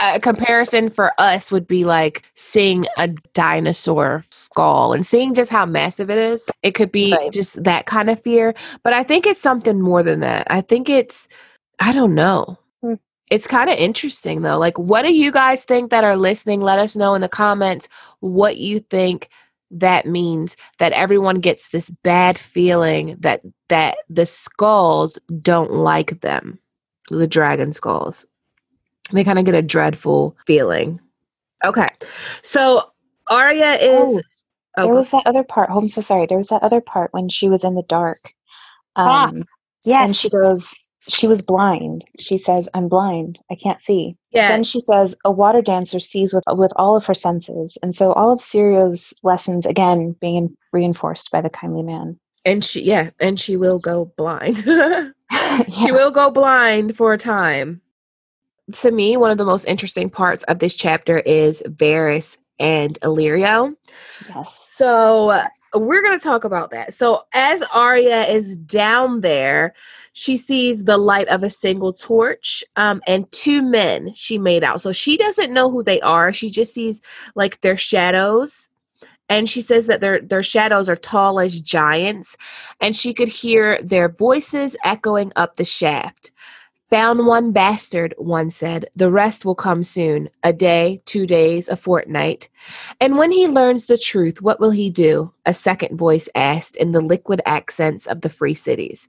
[0.00, 5.66] a comparison for us would be like seeing a dinosaur skull and seeing just how
[5.66, 6.48] massive it is.
[6.62, 7.32] It could be Right.
[7.32, 10.46] just that kind of fear, but I think it's something more than that.
[10.50, 11.28] I think it's,
[11.80, 12.58] I don't know.
[12.82, 12.94] Hmm.
[13.30, 14.58] It's kind of interesting though.
[14.58, 16.60] Like, what do you guys think that are listening?
[16.60, 17.88] Let us know in the comments
[18.20, 19.28] what you think
[19.70, 26.58] that means that everyone gets this bad feeling that that the skulls don't like them
[27.10, 28.24] the dragon skulls
[29.12, 31.00] they kind of get a dreadful feeling
[31.64, 31.86] okay
[32.42, 32.90] so
[33.28, 34.22] Arya is Oh,
[34.78, 35.68] oh, there was that other part.
[35.70, 36.24] Oh, I'm so sorry.
[36.26, 38.18] There was that other part when she was in the dark.
[38.96, 39.44] Ah, Um,
[39.84, 40.04] Yes.
[40.06, 40.74] And she goes,
[41.08, 42.04] she was blind.
[42.18, 43.38] She says, I'm blind.
[43.50, 44.16] I can't see.
[44.30, 47.76] yeah Then she says, a water dancer sees with, with all of her senses.
[47.82, 52.18] And so all of Syrio's lessons, again, being reinforced by the kindly man.
[52.46, 54.58] and she yeah and she will go blind
[55.68, 57.80] she will go blind for a time
[58.72, 63.74] to me one of the most interesting parts of this chapter is Varys and Illyrio
[64.28, 64.68] Yes.
[64.74, 65.42] So
[65.74, 66.94] we're going to talk about that.
[66.94, 69.74] So as Arya is down there,
[70.12, 74.80] she sees the light of a single torch um, and two men she made out.
[74.80, 76.32] So she doesn't know who they are.
[76.32, 77.02] She just sees
[77.34, 78.68] like their shadows.
[79.30, 82.34] And she says that their their shadows are tall as giants,
[82.80, 86.30] and she could hear their voices echoing up the shaft.
[86.90, 88.88] Found one bastard, one said.
[88.96, 90.30] The rest will come soon.
[90.42, 92.48] A day, two days, a fortnight.
[92.98, 95.34] And when he learns the truth, what will he do?
[95.44, 99.06] A second voice asked in the liquid accents of the free cities.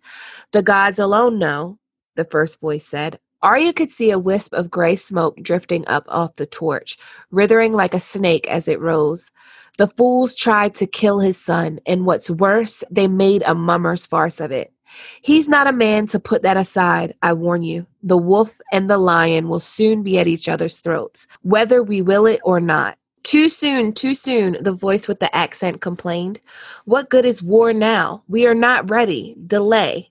[0.51, 1.79] The gods alone know,
[2.17, 3.17] the first voice said.
[3.41, 6.97] Arya could see a wisp of gray smoke drifting up off the torch,
[7.31, 9.31] writhing like a snake as it rose.
[9.77, 14.41] The fools tried to kill his son, and what's worse, they made a mummer's farce
[14.41, 14.73] of it.
[15.21, 17.85] He's not a man to put that aside, I warn you.
[18.03, 22.25] The wolf and the lion will soon be at each other's throats, whether we will
[22.25, 22.97] it or not.
[23.23, 26.39] Too soon, too soon, the voice with the accent complained.
[26.85, 28.23] What good is war now?
[28.27, 29.35] We are not ready.
[29.45, 30.09] Delay.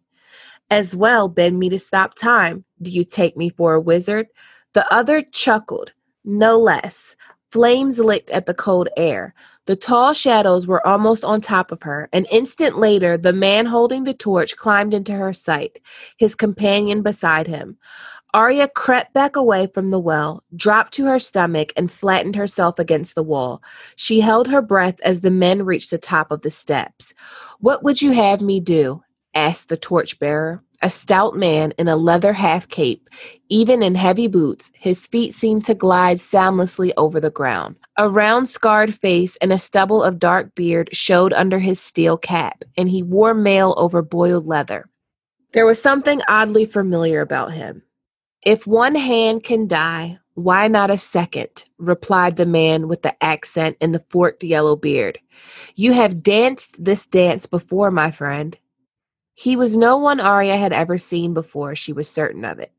[0.70, 2.64] As well, bid me to stop time.
[2.82, 4.28] Do you take me for a wizard?
[4.74, 5.92] The other chuckled,
[6.24, 7.16] no less.
[7.50, 9.34] Flames licked at the cold air.
[9.68, 12.08] The tall shadows were almost on top of her.
[12.14, 15.78] An instant later, the man holding the torch climbed into her sight,
[16.16, 17.76] his companion beside him.
[18.32, 23.14] Arya crept back away from the well, dropped to her stomach, and flattened herself against
[23.14, 23.62] the wall.
[23.94, 27.12] She held her breath as the men reached the top of the steps.
[27.60, 29.02] What would you have me do?
[29.38, 30.60] Asked the torchbearer.
[30.82, 33.08] A stout man in a leather half cape,
[33.48, 37.76] even in heavy boots, his feet seemed to glide soundlessly over the ground.
[37.96, 42.64] A round, scarred face and a stubble of dark beard showed under his steel cap,
[42.76, 44.88] and he wore mail over boiled leather.
[45.52, 47.82] There was something oddly familiar about him.
[48.44, 51.64] If one hand can die, why not a second?
[51.78, 55.18] replied the man with the accent and the forked yellow beard.
[55.74, 58.56] You have danced this dance before, my friend.
[59.38, 62.72] He was no one Arya had ever seen before, she was certain of it.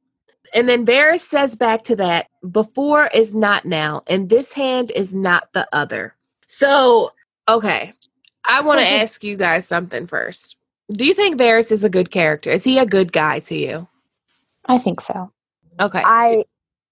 [0.53, 5.15] And then Varys says back to that, before is not now, and this hand is
[5.15, 6.17] not the other.
[6.47, 7.13] So,
[7.47, 7.93] okay.
[8.43, 10.57] I want to ask you guys something first.
[10.91, 12.49] Do you think Varys is a good character?
[12.49, 13.87] Is he a good guy to you?
[14.65, 15.31] I think so.
[15.79, 16.01] Okay.
[16.03, 16.43] I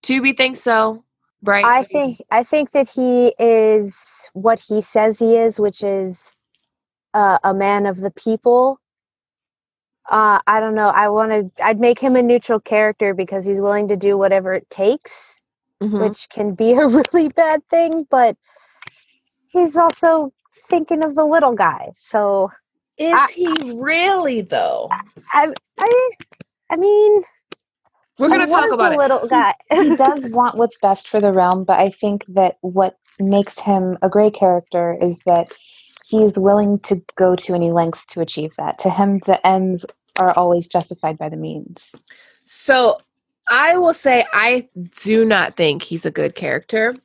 [0.01, 1.03] Tubi thinks so.
[1.43, 1.65] Right.
[1.65, 6.33] I think I think that he is what he says he is, which is
[7.13, 8.79] uh, a man of the people.
[10.09, 10.87] Uh, I don't know.
[10.89, 11.63] I want to.
[11.63, 15.39] I'd make him a neutral character because he's willing to do whatever it takes,
[15.83, 15.99] Mhm.
[16.01, 18.07] which can be a really bad thing.
[18.09, 18.37] But
[19.47, 20.31] he's also
[20.69, 21.91] thinking of the little guy.
[21.95, 22.51] So
[22.97, 23.47] Is I- he
[23.81, 24.89] really though?
[25.33, 26.09] I, I,
[26.69, 27.23] I mean,
[28.17, 28.97] We're gonna talk about the it.
[28.97, 29.53] little guy.
[29.71, 33.97] he does want what's best for the realm, but I think that what makes him
[34.01, 35.51] a great character is that
[36.07, 38.79] he's willing to go to any lengths to achieve that.
[38.79, 39.85] To him, the ends
[40.19, 41.93] are always justified by the means.
[42.45, 42.97] So
[43.49, 44.67] I will say I
[45.03, 46.95] do not think he's a good character.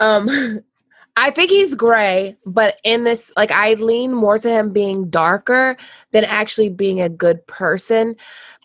[0.00, 0.60] Um
[1.14, 5.76] I think he's gray, but in this like I lean more to him being darker
[6.12, 8.16] than actually being a good person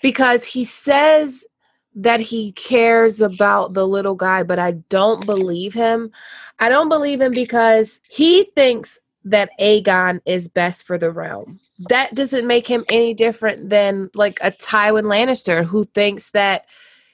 [0.01, 1.45] because he says
[1.93, 6.11] that he cares about the little guy, but I don't believe him.
[6.59, 8.97] I don't believe him because he thinks
[9.29, 11.59] that Aegon is best for the realm.
[11.89, 16.65] That doesn't make him any different than like a Tywin Lannister who thinks that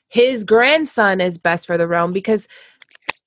[0.08, 2.47] his grandson is best for the realm because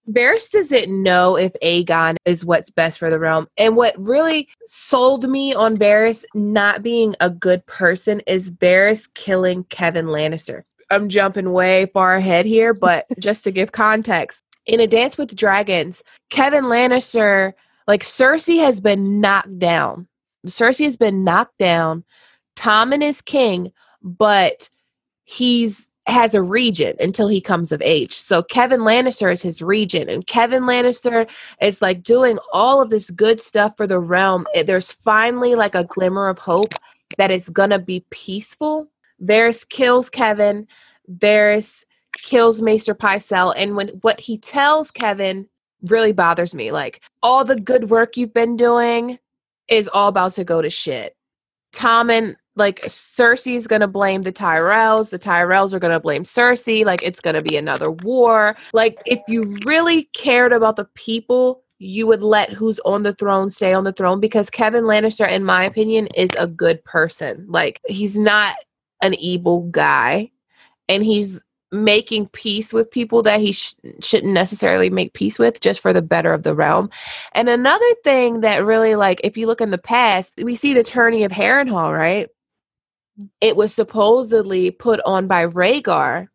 [0.09, 3.49] Varys doesn't know if Aegon is what's best for the realm.
[3.57, 9.64] And what really sold me on Varys not being a good person is Varys killing
[9.64, 10.62] Kevan Lannister.
[10.90, 15.35] I'm jumping way far ahead here, but just to give context, in A Dance with
[15.35, 17.53] Dragons, Kevan Lannister,
[17.87, 20.09] like Cersei has been knocked down.
[20.46, 22.05] Cersei has been knocked down.
[22.57, 23.72] Tommen is king,
[24.03, 24.68] but
[25.25, 28.14] he's has a regent until he comes of age.
[28.14, 31.29] So Kevan Lannister is his regent, and Kevan Lannister
[31.61, 34.46] is like doing all of this good stuff for the realm.
[34.55, 36.75] It- there's finally like a glimmer of hope
[37.18, 38.88] that it's gonna be peaceful.
[39.20, 40.68] Varys kills Kevan.
[41.12, 41.85] Varys
[42.22, 45.49] kills Maester Pycelle, and when what he tells Kevan
[45.90, 46.72] really bothers me.
[46.72, 49.18] Like all the good work you've been doing
[49.68, 51.16] is all about to go to shit.
[51.72, 57.03] Tom and like Cersei's gonna blame the Tyrells, the Tyrells are gonna blame Cersei, like
[57.03, 58.57] it's gonna be another war.
[58.72, 63.51] Like if you really cared about the people, you would let who's on the throne
[63.51, 67.44] stay on the throne because Kevan Lannister, in my opinion, is a good person.
[67.49, 68.57] Like he's not
[69.03, 70.31] an evil guy,
[70.88, 75.81] and he's making peace with people that he sh- shouldn't necessarily make peace with just
[75.81, 76.90] for the better of the realm.
[77.33, 80.85] And another thing that really like if you look in the past, we see the
[80.85, 82.29] tourney of Harrenhal, right?
[83.40, 86.29] It was supposedly put on by Rhaegar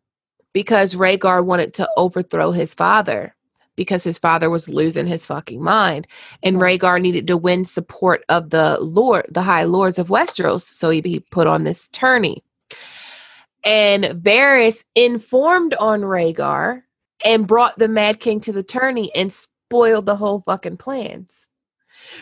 [0.52, 3.34] because Rhaegar wanted to overthrow his father
[3.76, 6.06] because his father was losing his fucking mind
[6.42, 10.90] and Rhaegar needed to win support of the lord the high lords of Westeros so
[10.90, 12.44] he, he put on this tourney
[13.64, 16.82] and Varys informed on Rhaegar
[17.24, 21.48] and brought the Mad King to the tourney and spoiled the whole fucking plans.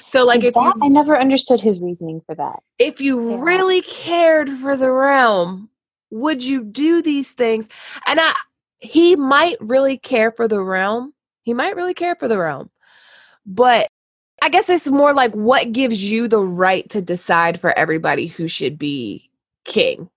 [0.07, 2.61] So like if that, you I never understood his reasoning for that.
[2.79, 3.37] if you Yeah.
[3.44, 5.70] really cared for the realm,
[6.11, 7.68] would you do these things?
[8.07, 8.35] And I
[8.81, 11.14] he might really care for the realm.
[11.44, 12.70] He might really care for the realm.
[13.46, 13.88] But
[14.42, 18.48] I guess it's more like what gives you the right to decide for everybody who
[18.48, 19.31] should be
[19.64, 20.11] king.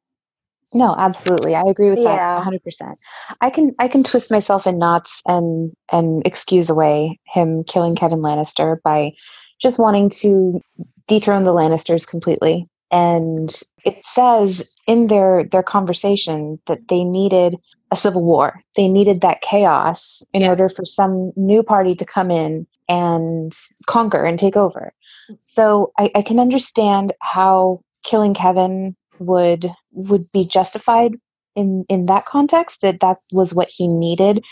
[0.74, 1.56] No, absolutely.
[1.56, 2.18] I agree with Yeah.
[2.18, 2.96] that 100%.
[3.42, 8.20] I can I can twist myself in knots and and excuse away him killing Kevan
[8.20, 9.14] Lannister by
[9.62, 10.62] just wanting to
[11.08, 12.68] dethrone the Lannisters completely.
[12.92, 13.54] And
[13.86, 17.56] it says in their their conversation that they needed
[17.92, 18.62] a civil war.
[18.76, 20.50] They needed that chaos in Yeah.
[20.50, 23.56] order for some new party to come in and
[23.86, 24.94] conquer and take over.
[25.42, 31.14] So I, I can understand how killing Kevan would would be justified
[31.56, 34.44] in in that context that that was what he needed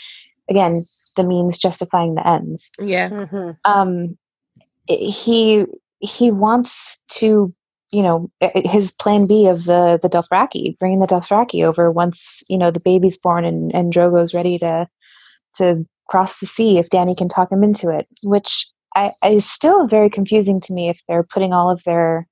[0.50, 0.82] again
[1.18, 3.10] the means justifying the ends Yeah.
[3.10, 3.58] Mhm.
[3.66, 4.18] um
[4.88, 5.66] he
[6.00, 7.54] he wants to
[7.92, 11.92] you know i- i- his plan b of the the dothraki bringing the dothraki over
[11.92, 14.88] once you know the baby's born and and drogo's ready to
[15.56, 19.88] to cross the sea if danny can talk him into it which I, is still
[19.88, 22.28] very confusing to me if they're putting all of their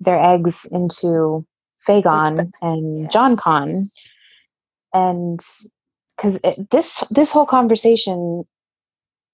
[0.00, 1.44] their eggs into
[1.86, 3.08] Fagon and yeah.
[3.08, 3.90] Jon Con,
[4.92, 5.40] and
[6.16, 8.44] because this this whole conversation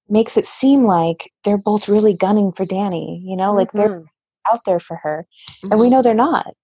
[0.08, 3.22] makes it seem like they're both really gunning for Danny.
[3.24, 4.06] You know, like they're Mhm.
[4.52, 5.26] out there for her,
[5.62, 6.54] and we know they're not.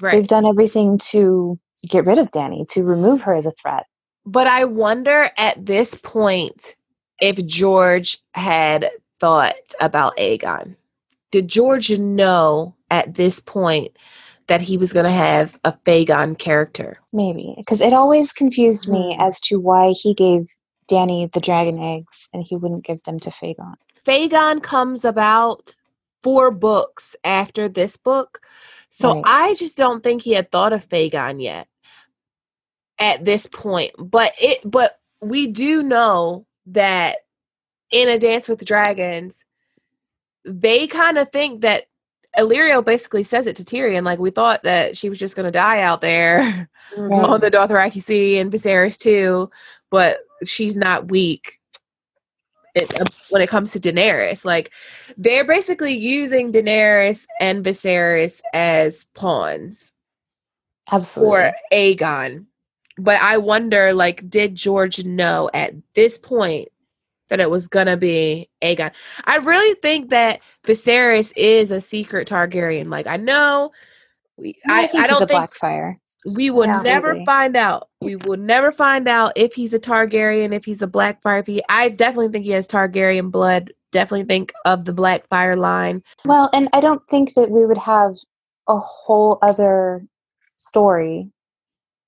[0.00, 0.12] Right.
[0.12, 3.86] They've done everything to get rid of Danny, to remove her as a threat.
[4.24, 6.74] But I wonder at this point
[7.20, 10.76] if George had thought about Aegon.
[11.30, 13.96] Did George know at this point
[14.48, 16.98] that he was going to have a Fagon character?
[17.12, 19.20] Maybe because it always confused me Hmm.
[19.22, 20.46] as to why he gave
[20.88, 23.74] Danny the dragon eggs and he wouldn't give them to Fagon.
[24.04, 25.74] Fagon comes about
[26.22, 28.40] four books after this book.
[28.90, 29.22] So Right.
[29.26, 31.68] I just don't think he had thought of Fagon yet
[32.98, 33.92] at this point.
[33.98, 37.18] But it but we do know that
[37.90, 39.44] in a dance with Dragons,
[40.44, 41.86] they kind of think that
[42.38, 45.80] Illyrio basically says it to Tyrion, like we thought that she was just gonna die
[45.80, 47.28] out there Mhm.
[47.28, 49.50] on the Dothraki Sea and Viserys too,
[49.90, 51.58] but she's not weak.
[52.74, 54.70] It, uh, when it comes to Daenerys, like
[55.16, 59.92] they're basically using Daenerys and Viserys as pawns
[60.92, 61.30] Absolutely.
[61.30, 62.44] for Aegon.
[62.98, 66.68] But I wonder, like, did George know at this point
[67.28, 68.92] that it was gonna be Aegon?
[69.24, 72.90] I really think that Viserys is a secret Targaryen.
[72.90, 73.70] Like, I know.
[74.36, 75.96] We, I, I, think I don't he's a think Blackfire.
[76.34, 76.82] we will Yeah.
[76.82, 77.24] never Absolutely.
[77.24, 77.88] find out.
[78.02, 81.40] We will never find out if he's a Targaryen, if he's a Blackfire.
[81.40, 83.72] If he, I definitely think he has Targaryen blood.
[83.92, 86.02] Definitely think of the Blackfire line.
[86.26, 88.16] Well, and I don't think that we would have
[88.68, 90.04] a whole other
[90.58, 91.30] story,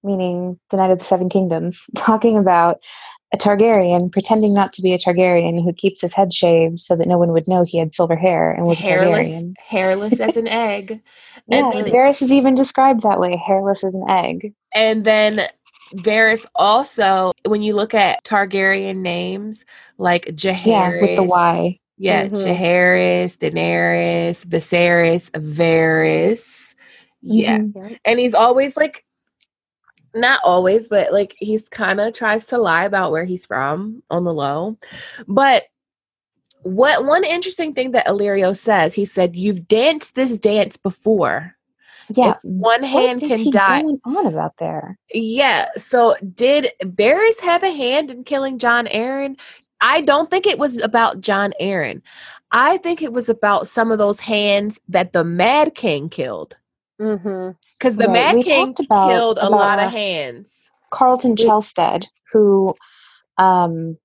[0.03, 2.83] meaning the Knight of the Seven Kingdoms, talking about
[3.35, 7.07] a Targaryen pretending not to be a Targaryen who keeps his head shaved so that
[7.09, 9.55] no one would know he had silver hair and was hairless, Targaryen.
[9.59, 11.01] hairless as an egg.
[11.47, 14.55] Yeah, and then, Varys is even described that way, hairless as an egg.
[14.75, 15.49] and then
[15.97, 19.65] Varys also, when you look at Targaryen names
[19.99, 21.79] like Jaehaerys, Yeah, with the Y.
[21.97, 22.33] yeah, Mhm.
[22.45, 26.75] Jaehaerys, Daenerys, Viserys, Varys,
[27.23, 27.73] yeah, Mhm.
[27.75, 27.97] Yeah.
[28.05, 29.05] and he's always like
[30.15, 34.25] not always but like he's kind of tries to lie about where he's from on
[34.25, 34.79] the low.
[35.27, 35.65] But
[36.63, 41.55] what one interesting thing that Illyrio says he said you've danced this dance before.
[42.11, 42.33] Yeah.
[42.33, 44.99] If one hand can he die going on about there?
[45.13, 49.39] yeah so did Varys have a hand in killing Jon Arryn
[49.81, 52.01] I don't think it was about Jon Arryn
[52.51, 56.57] I think it was about some of those hands that the Mad King killed
[57.01, 57.57] Mhm.
[57.79, 60.69] because the Right, Mad we King about- killed a lot of hands.
[60.93, 62.75] Qarlton We- Chelsted, who
[63.39, 63.97] um,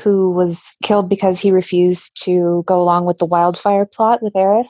[0.00, 4.68] who was killed because he refused to go along with the wildfire plot with Aerys.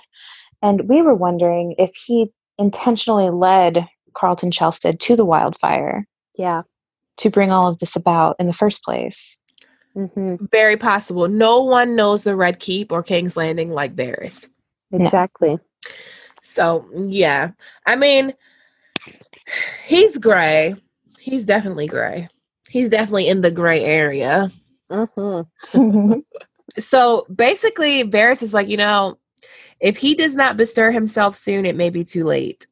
[0.63, 6.63] And we were wondering if he intentionally led Qarlton Chelsted to the wildfire Yeah.
[7.19, 9.39] to bring all of this about in the first place.
[9.97, 10.51] Mhm.
[10.51, 11.29] Very possible.
[11.29, 14.49] No one knows the Red Keep or King's Landing like Varys.
[14.91, 15.11] No.
[16.45, 17.51] So yeah,
[17.87, 18.35] I mean,
[19.87, 20.77] he's gray.
[21.19, 22.29] He's definitely gray.
[22.69, 24.51] He's definitely in the gray area.
[24.91, 25.47] Mhm.
[26.79, 29.19] So basically, Varys is like, you know,
[29.79, 32.67] if he does not bestir himself soon, it may be too late.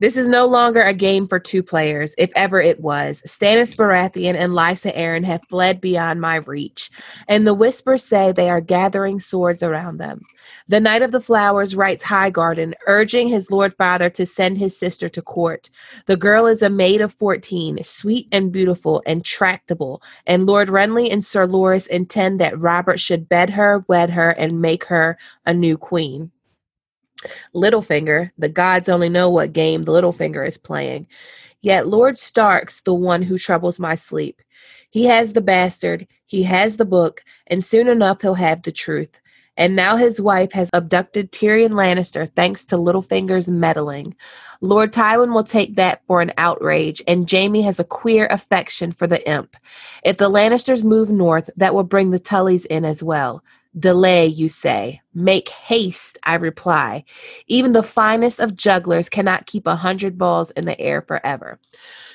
[0.00, 3.22] This is no longer a game for two players, if ever it was.
[3.26, 6.90] Stannis Baratheon and Lysa Arryn have fled beyond my reach,
[7.28, 10.22] and the whispers say they are gathering swords around them.
[10.68, 15.08] The Knight of the Flowers writes Highgarden, urging his lord father to send his sister
[15.08, 15.70] to court.
[16.06, 21.12] The girl is a maid of fourteen, sweet and beautiful and tractable, and Lord Renly
[21.12, 25.54] and Sir Loras intend that Robert should bed her, wed her, and make her a
[25.54, 26.32] new queen.
[27.54, 31.06] Littlefinger, the gods only know what game the Littlefinger is playing.
[31.62, 34.42] Yet Lord Stark's the one who troubles my sleep.
[34.90, 39.20] He has the bastard, he has the book, and soon enough he'll have the truth.
[39.56, 44.14] And now his wife has abducted Tyrion Lannister thanks to Littlefinger's meddling.
[44.60, 49.06] Lord Tywin will take that for an outrage, and Jaime has a queer affection for
[49.06, 49.56] the imp.
[50.04, 53.42] If the Lannisters move north, that will bring the Tullys in as well.
[53.78, 55.02] Delay, you say.
[55.14, 57.04] Make haste, I reply.
[57.46, 61.58] Even the finest of jugglers cannot keep a hundred balls in the air forever.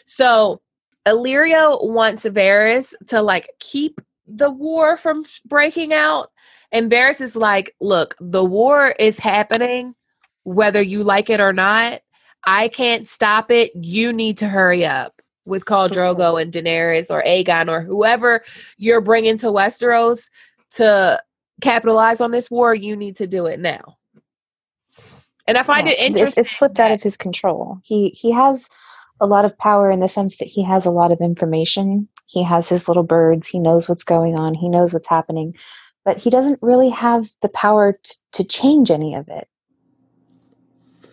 [0.05, 0.61] So
[1.05, 6.30] Illyrio wants Varys to like keep the war from breaking out.
[6.71, 9.95] And Varys is like, look, the war is happening,
[10.43, 12.01] whether you like it or not.
[12.45, 13.71] I can't stop it.
[13.75, 18.43] You need to hurry up with Khal Drogo and Daenerys or Aegon or whoever
[18.77, 20.29] you're bringing to Westeros
[20.75, 21.21] to
[21.61, 23.97] capitalize on this war, you need to do it now.
[25.47, 26.43] And I find Yeah, it interesting.
[26.43, 27.79] It, it slipped out of his control.
[27.83, 28.69] He he has
[29.19, 32.07] a lot of power in the sense that he has a lot of information.
[32.25, 33.47] He has his little birds.
[33.47, 34.53] He knows what's going on.
[34.53, 35.55] He knows what's happening,
[36.05, 39.47] but he doesn't really have the power t- to change any of it.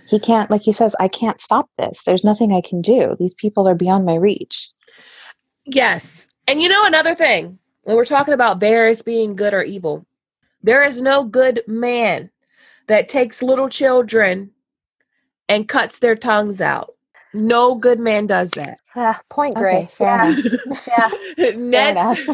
[0.06, 2.02] He can't, like he says, I can't stop this.
[2.04, 3.16] There's nothing I can do.
[3.18, 4.70] These people are beyond my reach.
[5.66, 6.28] Yes.
[6.46, 10.06] And you know another thing, when we're talking about bears being good or evil,
[10.62, 12.30] there is no good man
[12.86, 14.50] that takes little children
[15.48, 16.94] and cuts their tongues out.
[17.34, 18.78] No good man does that.
[18.96, 19.90] Ah, point Okay, Gray.
[19.92, 20.88] fair yeah, enough.
[20.88, 21.10] yeah,
[21.54, 22.30] Ned's,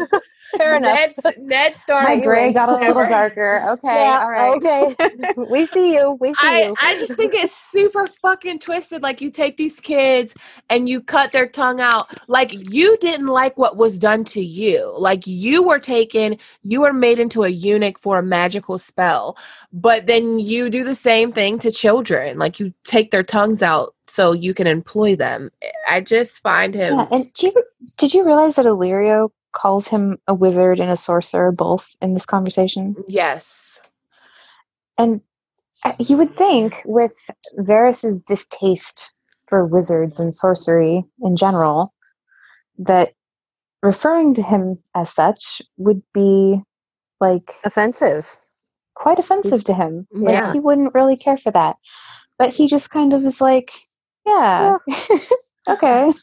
[0.57, 0.95] fair enough.
[0.95, 2.05] Ned's, Ned Stark.
[2.05, 3.63] My gray got a little darker.
[3.71, 4.57] Okay, yeah, all right.
[4.57, 5.33] okay.
[5.51, 6.17] we see you.
[6.21, 6.75] We see I, you.
[6.81, 9.03] I just think it's super fucking twisted.
[9.03, 10.35] Like you take these kids
[10.71, 12.07] and you cut their tongue out.
[12.29, 14.95] Like you didn't like what was done to you.
[14.99, 19.37] Like you were taken, you were made into a eunuch for a magical spell.
[19.73, 22.39] But then you do the same thing to children.
[22.39, 25.51] Like you take their tongues out so you can employ them.
[25.89, 27.65] I just find him Yeah, and do you,
[27.97, 32.27] did you realize that Illyrio calls him a wizard and a sorcerer both in this
[32.27, 32.95] conversation?
[33.09, 33.81] yes.
[34.99, 35.21] And
[35.85, 37.15] uh, you would think, with
[37.59, 39.13] Varys's distaste
[39.49, 41.93] for wizards and sorcery in general,
[42.79, 43.13] that
[43.83, 46.61] referring to him as such would be
[47.21, 48.37] like Offensive.
[48.95, 50.07] quite offensive to him.
[50.13, 50.53] Like Yeah.
[50.53, 51.77] he wouldn't really care for that.
[52.39, 53.71] But he just kind of is like,
[54.27, 54.77] yeah,
[55.69, 56.13] okay.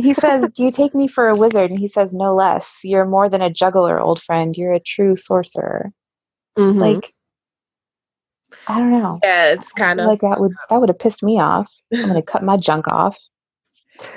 [0.00, 1.70] He says, Do you take me for a wizard?
[1.72, 2.82] And he says, No less.
[2.84, 4.56] You're more than a juggler, old friend.
[4.56, 5.92] You're a true sorcerer.
[6.56, 6.78] Mhm.
[6.78, 7.12] Like,
[8.68, 9.18] I don't know.
[9.24, 11.66] yeah, it's kind of like that would that would have pissed me off.
[11.92, 13.18] I'm gonna cut my junk off.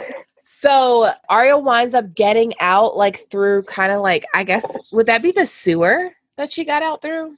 [0.43, 5.22] So Arya winds up getting out like through kind of like I guess would that
[5.24, 7.36] be the sewer that she got out through?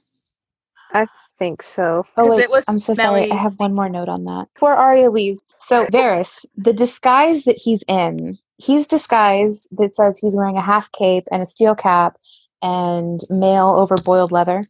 [1.38, 2.06] Think so.
[2.16, 3.30] Oh wait, it was I'm so sorry.
[3.30, 4.46] I have one more note on that.
[4.54, 10.36] Before Arya leaves, so Varys, the disguise that he's in, he's disguised that says he's
[10.36, 12.16] wearing a half cape and a steel cap
[12.62, 14.64] and mail over boiled leather.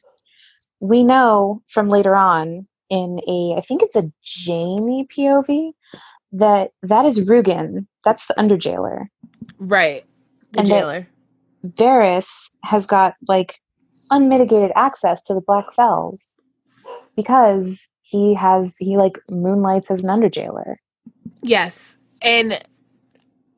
[0.81, 4.11] We know from later on in a, I think it's a
[4.47, 5.73] Jaime POV,
[6.33, 7.87] that that is Rugen.
[8.05, 9.11] That's the under jailer.
[9.59, 10.05] Right.
[10.53, 11.09] The And jailer.
[11.65, 13.61] Varys has got like
[14.11, 16.34] unmitigated access to the black cells
[17.17, 20.81] because he has he like moonlights as an under jailer.
[21.43, 21.97] yes.
[22.23, 22.63] And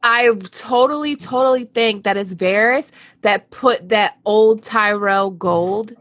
[0.02, 2.90] I totally, totally think that it's Varys
[3.22, 5.94] that put that old Tyrell gold.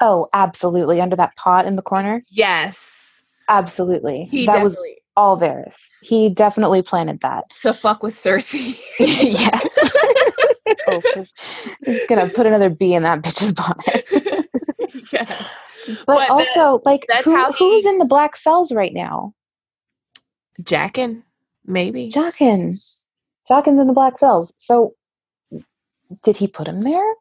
[0.00, 1.00] Oh, absolutely.
[1.00, 2.22] Under that pot in the corner.
[2.28, 3.22] Yes.
[3.48, 4.24] Absolutely.
[4.24, 4.78] He that was
[5.16, 5.90] all Varys.
[6.02, 7.44] He definitely planted that.
[7.62, 8.78] to fuck with Cersei.
[8.98, 9.96] yes.
[10.88, 11.02] oh,
[11.86, 14.46] he's gonna put another bee in that bitch's bonnet.
[15.12, 15.50] yes.
[15.86, 19.34] But, But that- also, like, that's who, how who's in the black cells right now?
[20.62, 21.22] Jaqen,
[21.66, 22.10] maybe.
[22.10, 22.78] Jaqen.
[23.48, 24.54] Jaqen's in the black cells.
[24.58, 24.94] So,
[26.24, 27.14] did he put him there?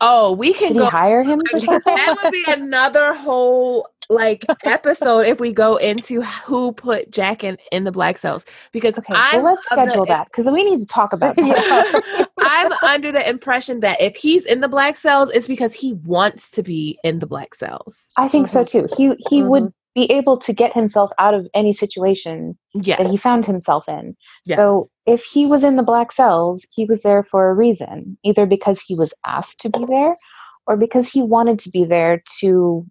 [0.00, 1.80] Oh, we can Did go he hire him for something?
[1.96, 7.84] that would be another whole like episode if we go into who put Jaqen, in
[7.84, 10.86] the black cells because Okay, well, let's of the- schedule that because we need to
[10.86, 12.28] talk about that.
[12.38, 16.50] I'm under the impression that if he's in the black cells, it's because he wants
[16.52, 18.10] to be in the black cells.
[18.16, 18.86] I think so too.
[18.96, 19.48] He he Mhm.
[19.48, 22.96] would be able to get himself out of any situation Yes.
[22.98, 24.16] that he found himself in.
[24.46, 24.56] Yes.
[24.56, 28.46] So if he was in the black cells, he was there for a reason, either
[28.46, 30.16] because he was asked to be there
[30.66, 32.86] or because he wanted to be there to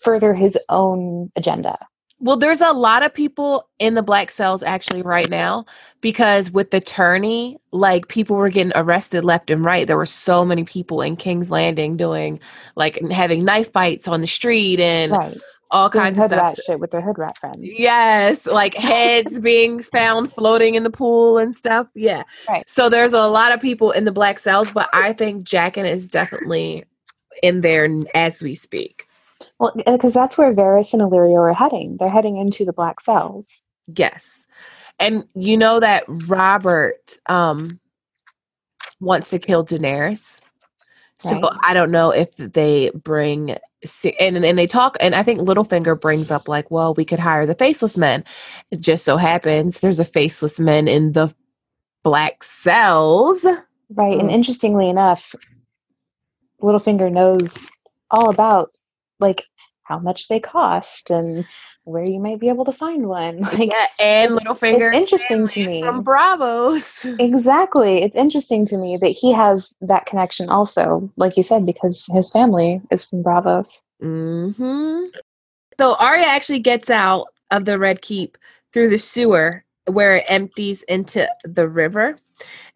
[0.00, 1.78] further his own agenda.
[2.20, 5.64] Well, there's a lot of people in the black cells actually right now
[6.00, 9.86] because with the tourney, like people were getting arrested left and right.
[9.86, 12.40] There were so many people in King's Landing doing
[12.74, 15.38] like having knife fights on the street and Right.
[15.70, 16.56] all Doing kinds of stuff.
[16.66, 17.58] shit with their hood rat friends.
[17.62, 21.86] Yes, like heads being found floating in the pool and stuff.
[21.94, 22.24] Yeah.
[22.48, 22.64] Right.
[22.68, 26.08] So there's a lot of people in the black cells, but I think Jaqen is
[26.08, 26.82] definitely
[27.44, 29.04] in there as we speak.
[29.58, 31.96] Well, because that's where Varys and Illyrio are heading.
[31.98, 33.64] They're heading into the black cells.
[33.94, 34.46] Yes.
[35.00, 37.80] And you know that Robert um
[39.00, 40.40] wants to kill Daenerys.
[41.20, 41.52] So Right.
[41.62, 43.56] I don't know if they bring
[44.20, 47.46] and and they talk and I think Littlefinger brings up like, well, we could hire
[47.46, 48.24] the faceless men.
[48.70, 51.34] It just so happens there's a faceless men in the
[52.04, 53.44] black cells.
[53.90, 54.20] Right.
[54.20, 54.32] And Mm.
[54.32, 55.34] interestingly enough,
[56.62, 57.70] Littlefinger knows
[58.10, 58.72] all about
[59.20, 59.44] like
[59.82, 61.46] how much they cost and
[61.84, 63.40] where you might be able to find one.
[63.42, 65.80] Like yeah, and Littlefinger it's interesting to me.
[65.80, 67.16] from Braavos.
[67.20, 68.02] exactly.
[68.02, 72.30] It's interesting to me that he has that connection also, like you said, because his
[72.30, 73.80] family is from Braavos.
[74.00, 75.06] hmm
[75.78, 78.36] So Arya actually gets out of the Red Keep
[78.72, 82.16] through the sewer where it empties into the river.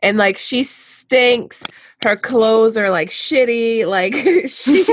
[0.02, 1.64] And like she stinks.
[2.02, 3.86] Her clothes are like shitty.
[3.86, 4.14] Like
[4.48, 4.84] she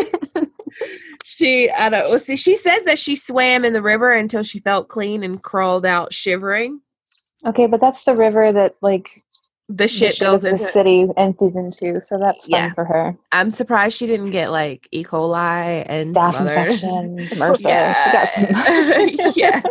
[1.23, 4.59] she I don't well, see she says that she swam in the river until she
[4.59, 6.81] felt clean and crawled out shivering.
[7.45, 9.09] Okay, but that's the river that like
[9.69, 12.71] The the shit shit goes into the city empties into, so that's fun Yeah.
[12.73, 13.17] for her.
[13.31, 15.03] I'm surprised she didn't get like E.
[15.03, 17.95] coli and some other infection, MRSA.
[18.03, 18.49] She got some.
[19.35, 19.61] yeah.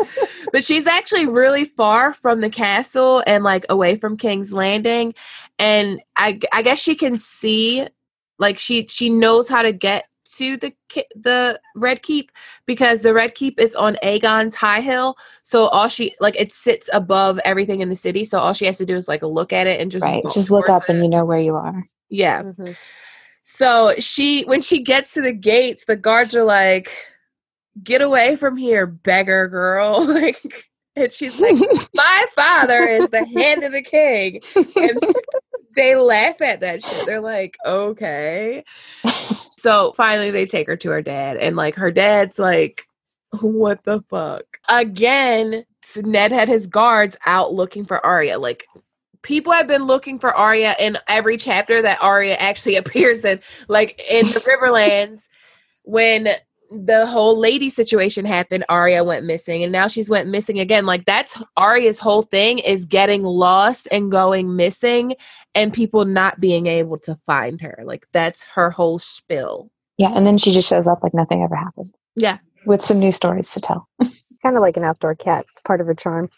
[0.53, 5.15] But she's actually really far from the castle and like away from King's Landing.
[5.59, 7.87] And I I guess she can see
[8.39, 10.73] like she she knows how to get to the
[11.15, 12.31] the Red Keep
[12.67, 15.17] because the Red Keep is on Aegon's High Hill.
[15.43, 18.25] So all she like it sits above everything in the city.
[18.25, 20.23] So all she has to do is like look at it and just right.
[20.33, 21.85] Just look towards up and you know where you are.
[22.11, 22.43] yeah.
[22.43, 22.77] Mhm.
[23.45, 26.91] So she, when she gets to the gates, the guards are like,
[27.83, 31.57] "Get away from here, beggar girl!" like, and she's like,
[31.95, 34.41] "My father is the hand of the king,"
[34.77, 34.99] and
[35.77, 37.07] they laugh at that shit.
[37.07, 38.65] They're like, "Okay."
[39.69, 42.85] So finally, they take her to her dad, and like her dad's like,
[43.43, 48.39] "What the fuck?" Again, Ned had his guards out looking for Arya.
[48.39, 48.65] Like
[49.21, 53.41] people have been looking for Arya in every chapter that Arya actually appears in.
[53.69, 55.29] Like in the Riverlands,
[55.85, 56.31] when
[56.71, 60.85] the whole lady situation happened, Arya went missing, and now she's went missing again.
[60.87, 65.15] Like that's Arya's whole thing is getting lost and going missing,
[65.55, 67.81] and people not being able to find her.
[67.85, 69.71] Like that's her whole spill.
[69.99, 72.39] yeah, and then she just shows up like nothing ever happened Yeah.
[72.67, 73.89] with some new stories to tell.
[74.43, 75.47] Kind of like an outdoor cat.
[75.51, 76.29] It's part of her charm.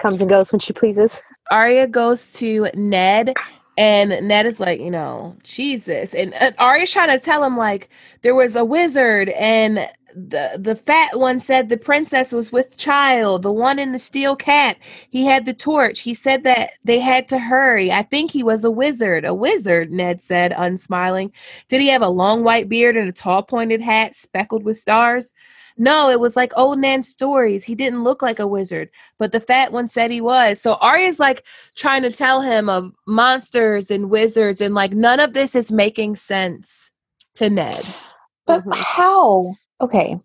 [0.00, 1.20] Comes and goes when she pleases.
[1.50, 3.34] Arya goes to Ned,
[3.76, 7.90] and Ned is like, you know, Jesus, and, Arya's trying to tell him like
[8.22, 13.42] there was a wizard, and the the fat one said the princess was with child.
[13.42, 14.76] The one in the steel cap,
[15.10, 16.00] he had the torch.
[16.02, 17.92] He said that they had to hurry.
[17.92, 19.24] I think he was a wizard.
[19.24, 21.32] A wizard, Ned said, unsmiling.
[21.68, 25.32] Did he have a long white beard and a tall pointed hat speckled with stars?
[25.76, 27.64] No, it was like old Nan's stories.
[27.64, 30.60] He didn't look like a wizard but the fat one said he was.
[30.60, 31.44] So Arya's like
[31.76, 36.16] trying to tell him of monsters and wizards, and like none of this is making
[36.16, 36.90] sense
[37.36, 37.86] to Ned.
[38.46, 38.76] But Mhm.
[38.76, 39.54] how?
[39.80, 40.18] Okay.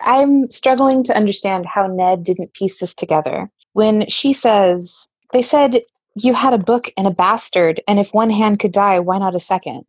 [0.00, 3.50] I'm struggling to understand how Ned didn't piece this together.
[3.74, 5.82] When she says, they said
[6.16, 9.34] you had a book and a bastard, and if one hand could die, why not
[9.34, 9.84] a second?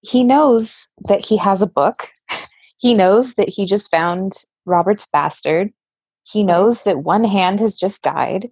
[0.00, 2.08] He knows that he has a book.
[2.82, 4.32] He knows that he just found
[4.66, 5.72] Robert's bastard.
[6.24, 8.50] He knows that one hand has just died.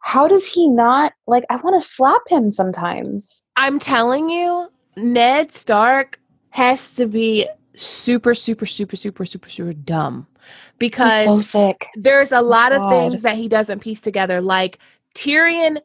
[0.00, 3.44] How does he not like I want to slap him sometimes.
[3.56, 6.20] I'm telling you, Ned Stark
[6.50, 10.28] has to be super, super, super, super, super, super dumb
[10.78, 14.78] because so there's a oh lot of things that he doesn't piece together like
[15.16, 15.80] tyrion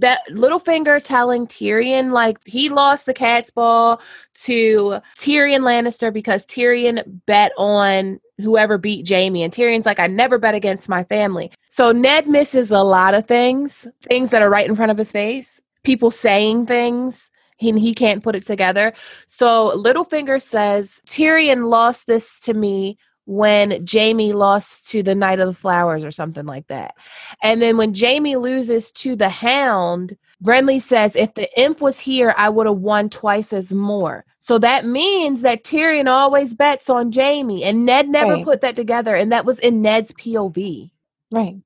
[0.00, 4.00] that Littlefinger telling Tyrion like he lost the cat's ball
[4.44, 10.38] to Tyrion Lannister because Tyrion bet on whoever beat Jaime and Tyrion's like I never
[10.38, 11.50] bet against my family.
[11.70, 15.12] So Ned misses a lot of things, things that are right in front of his
[15.12, 17.30] face, people saying things
[17.60, 18.92] and he can't put it together.
[19.28, 25.48] So Littlefinger says Tyrion lost this to me when Jaime lost to the Knight of
[25.48, 26.94] the Flowers or something like that.
[27.42, 32.32] And then when Jaime loses to the Hound, Renly says, if the imp was here,
[32.36, 34.24] I would have won twice as more.
[34.40, 38.44] So that means that Tyrion always bets on Jamie, and Ned never Right.
[38.44, 40.90] put that together, and that was in Ned's POV.
[41.32, 41.56] Right.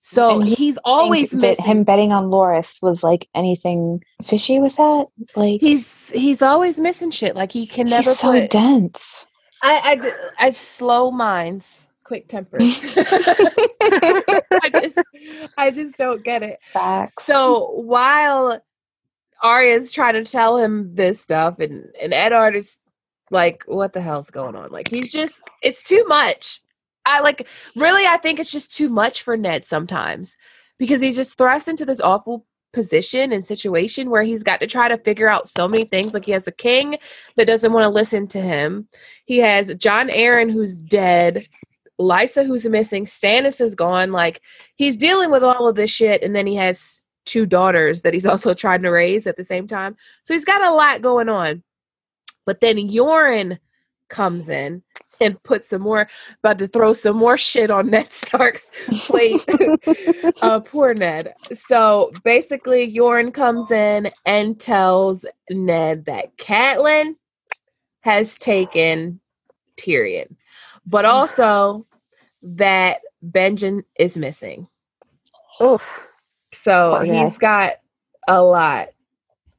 [0.00, 1.64] So he he's always missing.
[1.64, 5.06] him betting on Loras was like anything fishy with that.
[5.36, 7.36] Like he's he's always missing shit.
[7.36, 8.50] Like he can never he's so put.
[8.50, 9.28] dense.
[9.62, 12.56] I, I I slow minds, quick temper.
[12.60, 12.64] I
[14.80, 14.98] just
[15.56, 16.58] I just don't get it.
[16.72, 17.24] Facts.
[17.24, 18.60] So while
[19.42, 22.78] Arya's trying to tell him this stuff, and and Eddard is
[23.30, 26.60] like, "What the hell's going on?" Like he's just, it's too much.
[27.04, 27.46] I like
[27.76, 30.36] really, I think it's just too much for Ned sometimes
[30.78, 34.88] because he's just thrust into this awful position and situation where he's got to try
[34.88, 36.14] to figure out so many things.
[36.14, 36.96] Like he has a king
[37.36, 38.88] that doesn't want to listen to him.
[39.24, 41.46] He has Jon Arryn who's dead.
[42.00, 44.12] Lysa who's missing, Stannis is gone.
[44.12, 44.40] Like
[44.76, 48.26] he's dealing with all of this shit, and then he has two daughters that he's
[48.32, 49.96] also trying to raise at the same time.
[50.24, 51.62] So he's got a lot going on.
[52.44, 53.58] But then Yoren
[54.08, 54.82] comes in
[55.22, 56.08] and put some more,
[56.38, 58.70] about to throw some more shit on Ned Stark's
[59.00, 59.42] plate.
[60.42, 61.34] uh, poor Ned.
[61.52, 67.16] So basically, Yoren comes in and tells Ned that Catelyn
[68.00, 69.20] has taken
[69.76, 70.36] Tyrion,
[70.86, 71.86] but also
[72.42, 74.68] that Benjen is missing.
[75.62, 76.06] Oof.
[76.52, 77.74] So he's got
[78.28, 78.88] a lot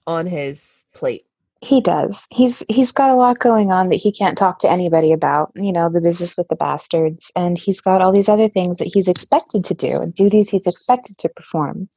[0.06, 1.26] on his plate.
[1.64, 2.28] He does.
[2.30, 5.52] He's he's got a lot going on that he can't talk to anybody about.
[5.56, 8.92] You know, the business with the bastards, and he's got all these other things that
[8.94, 11.88] he's expected to do and duties he's expected to perform.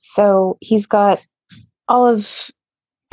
[0.00, 1.24] So he's got
[1.88, 2.50] all of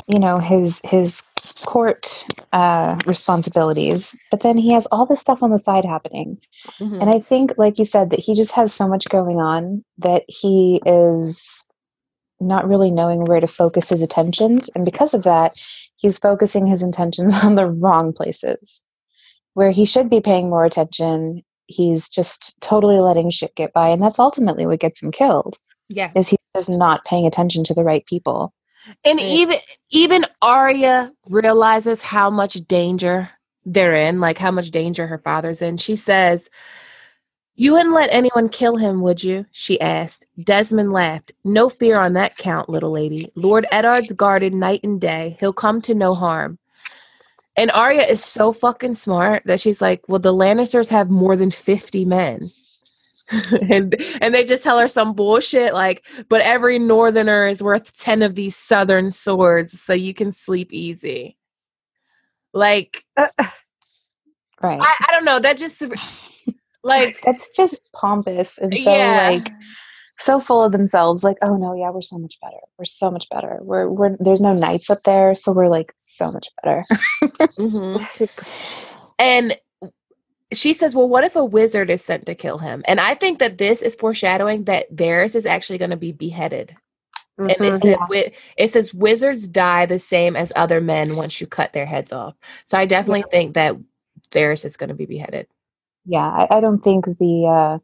[0.08, 1.22] you know his his
[1.66, 6.38] court uh, responsibilities, but then he has all this stuff on the side happening.
[6.80, 7.02] Mhm.
[7.02, 10.24] And I think, like you said, that he just has so much going on that
[10.28, 11.67] he is
[12.40, 14.70] not really knowing where to focus his attentions.
[14.76, 15.54] And because of that,
[15.96, 18.82] he's focusing his intentions on the wrong places.
[19.54, 23.90] Where he should be paying more attention, he's just totally letting shit get by.
[23.90, 25.58] And that's ultimately what gets him killed,
[25.90, 26.12] yeah.
[26.16, 28.54] is he's just not paying attention to the right people.
[29.04, 29.28] And Right.
[29.28, 29.58] even
[29.90, 33.30] even Arya realizes how much danger
[33.66, 35.78] they're in, like how much danger her father's in.
[35.78, 36.50] She says,
[37.60, 39.48] You wouldn't let anyone kill him, would you?
[39.52, 40.28] She asked.
[40.44, 41.34] Desmond laughed.
[41.44, 43.32] No fear on that count, little lady.
[43.34, 45.36] Lord Eddard's guarded night and day.
[45.40, 46.60] He'll come to no harm.
[47.56, 51.50] And Arya is so fucking smart that she's like, Well, the Lannisters have more than
[51.50, 52.52] 50 men.
[53.70, 58.22] and and they just tell her some bullshit like but every northerner is worth 10
[58.22, 61.38] of these southern swords so you can sleep easy
[62.54, 63.48] like uh, uh.
[64.64, 64.80] Right.
[64.80, 65.84] i, I don't know that just
[66.84, 69.30] like That's just pompous and so yeah.
[69.30, 69.50] like
[70.20, 72.58] so full of themselves like oh no yeah we're so much better.
[72.78, 73.60] We're so much better.
[73.62, 76.84] We're we're there's no knights up there so we're like so much better.
[77.60, 78.32] Mhm.
[79.20, 79.58] and
[80.54, 82.84] she says well what if a wizard is sent to kill him?
[82.88, 86.76] And i think that this is foreshadowing that Varys is actually going to be beheaded.
[87.38, 87.82] And it, Mhm.
[87.82, 88.30] said, Yeah.
[88.58, 92.34] it says wizards die the same as other men once you cut their heads off.
[92.66, 93.76] So i definitely think that
[94.32, 95.48] Varys is going to be beheaded
[96.08, 97.78] yeah I, I don't think the uh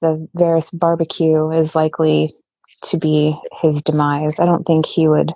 [0.00, 2.30] the Varys barbecue is likely
[2.86, 4.40] to be his demise.
[4.40, 5.32] I don't think he would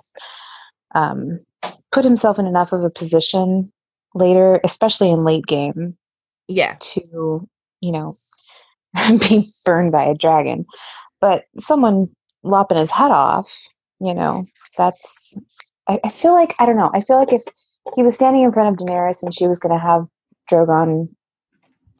[0.95, 1.39] um
[1.91, 3.71] put himself in enough of a position
[4.15, 5.95] later especially in late game
[6.47, 6.75] yeah.
[6.79, 7.47] to
[7.81, 8.15] you know
[9.29, 10.65] be burned by a dragon.
[11.19, 12.09] But someone
[12.43, 13.53] lopping his head off
[13.99, 14.45] you know
[14.77, 15.39] that's
[15.87, 17.43] I, I feel like i don't know i feel like if
[17.95, 20.05] he was standing in front of daenerys and she was going to have
[20.51, 21.09] drogon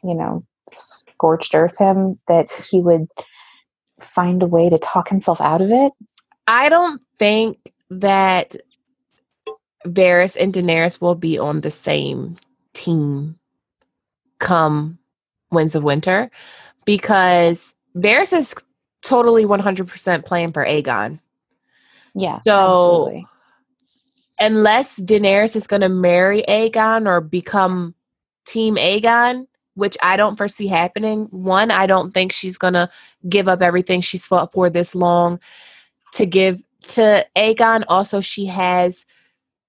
[0.03, 3.07] you know scorched earth him that he would
[4.01, 5.91] find a way to talk himself out of it
[6.47, 7.57] I don't think
[7.89, 8.55] that
[9.85, 12.37] Varys and Daenerys will be on the same
[12.73, 13.37] team
[14.39, 14.97] come
[15.51, 16.29] Winds of Winter
[16.85, 18.53] because Varys is
[19.01, 21.19] totally 100% playing for Aegon.
[22.13, 23.27] yeah So absolutely
[24.39, 27.95] unless Daenerys is going to marry Aegon or become
[28.45, 29.47] Team Aegon,
[29.78, 31.28] which I don't foresee happening.
[31.30, 32.89] One, I don't think she's going to
[33.30, 35.39] give up everything she's fought for this long
[36.13, 37.84] to give to Aegon.
[37.88, 39.05] Also, she has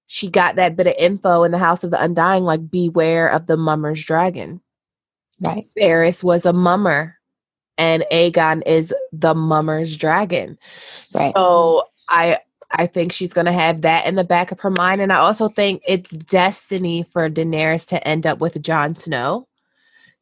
[0.07, 3.45] she got that bit of info in the House of the Undying, like beware of
[3.45, 4.59] the Mummer's dragon.
[5.41, 7.15] right Varys was a mummer,
[7.77, 10.57] and Aegon is the Mummer's dragon.
[11.13, 11.31] Right.
[11.35, 12.39] So I
[12.71, 15.49] I think she's gonna have that in the back of her mind, and I also
[15.49, 19.47] think it's destiny for Daenerys to end up with Jon Snow.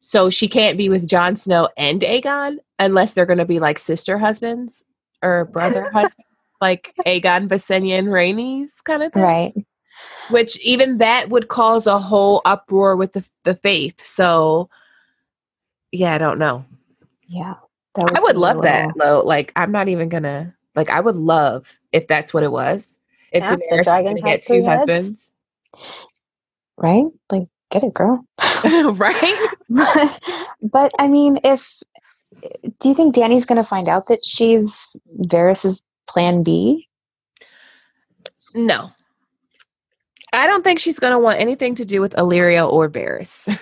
[0.00, 4.18] So she can't be with Jon Snow and Aegon unless they're gonna be like sister
[4.18, 4.84] husbands
[5.22, 6.16] or brother husbands.
[6.60, 9.22] like Aegon Visenya and Rhaenys kind of thing.
[9.22, 9.54] Right.
[10.30, 14.00] Which even that would cause a whole uproar with the the faith.
[14.00, 14.70] So
[15.90, 16.64] yeah, I don't know.
[17.26, 17.54] Yeah.
[17.96, 19.22] Would I would love that though.
[19.24, 22.96] Like I'm not even gonna like I would love if that's what it was.
[23.32, 24.82] If Yeah, Daenerys dragon gonna get two heads.
[24.82, 25.32] husbands.
[26.76, 27.04] Right?
[27.30, 28.24] Like, get it, girl.
[28.94, 29.48] right?
[30.62, 31.80] but I mean, if
[32.78, 34.96] do you think Danny's going to find out that she's
[35.26, 36.88] Varys's plan B?
[38.54, 38.90] No.
[40.32, 43.58] I don't think she's gonna want anything to do with Illyrio or Varys.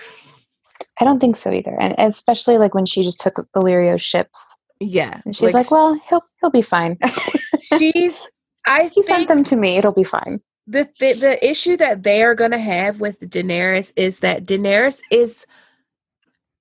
[0.99, 5.21] I don't think so either, and especially like when she just took Illyrio's ships, yeah.
[5.23, 6.97] and she's like, "Well, he'll he'll be fine.
[7.77, 8.27] she's
[8.65, 9.77] I he think sent them to me.
[9.77, 13.93] It'll be fine." The, the the issue that they are going to have with Daenerys
[13.95, 15.45] is that Daenerys is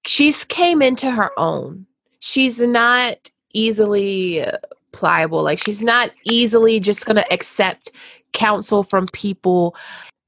[0.07, 1.87] she's came into her own.
[2.21, 4.59] She's not easily uh,
[4.93, 5.43] pliable.
[5.43, 7.91] Like she's not easily just going to accept
[8.33, 9.75] counsel from people.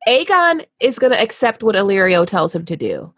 [0.09, 3.13] Aegon is going to accept what Illyrio tells him to do.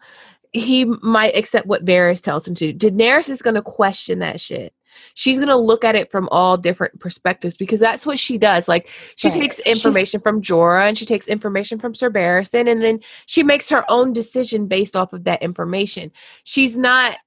[0.53, 2.91] He might accept what Varys tells him to do.
[2.91, 4.73] Daenerys is going to question that shit.
[5.13, 8.67] She's going to look at it from all different perspectives because that's what she does.
[8.67, 9.39] Like she Right.
[9.41, 13.43] takes She's- information from Jorah and she takes information from Sir Barristan and then she
[13.43, 16.11] makes her own decision based off of that information.
[16.43, 17.17] She's not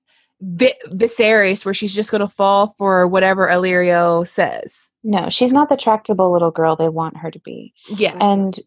[0.41, 4.91] Vi- Viserys where she's just going to fall for whatever Illyrio says.
[5.03, 7.73] No, she's not the tractable little girl they want her to be.
[7.89, 8.17] Yeah.
[8.21, 8.59] And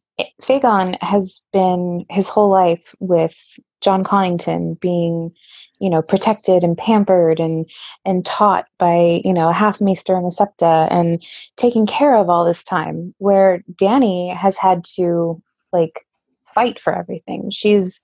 [0.41, 3.35] Fagon has been his whole life with
[3.81, 5.31] Jon Connington being,
[5.79, 7.69] you know, protected and pampered and
[8.05, 11.23] and taught by, you know, a half maester and a septa and
[11.55, 13.13] taken care of all this time.
[13.17, 16.05] Where Danny has had to like
[16.45, 17.49] fight for everything.
[17.51, 18.01] She's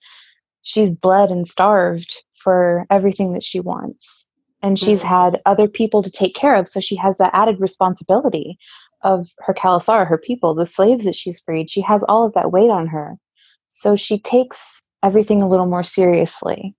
[0.62, 4.28] she's bled and starved for everything that she wants.
[4.62, 5.08] And she's Mhm.
[5.08, 8.58] had other people to take care of, so she has that added responsibility
[9.02, 11.70] of her Khalasar, her people, the slaves that she's freed.
[11.70, 13.18] She has all of that weight on her.
[13.72, 16.76] So she takes everything a little more seriously.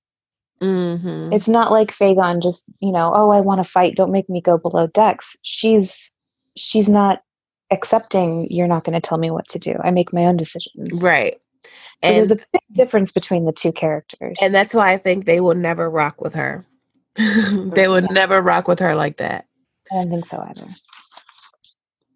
[0.64, 1.32] Mm-hmm.
[1.32, 4.40] It's not like Fagon just, you know, oh, I want to fight, don't make me
[4.40, 5.36] go below decks.
[5.42, 6.14] She's
[6.56, 7.22] she's not
[7.70, 9.74] accepting you're not going to tell me what to do.
[9.82, 11.02] I make my own decisions.
[11.02, 11.34] right.
[11.64, 11.70] So
[12.02, 14.38] And there's a big difference between the two characters.
[14.40, 16.64] and that's why I think they will never rock with her.
[17.16, 18.12] they would Yeah.
[18.12, 19.46] never rock with her like that.
[19.92, 20.66] I don't think so either.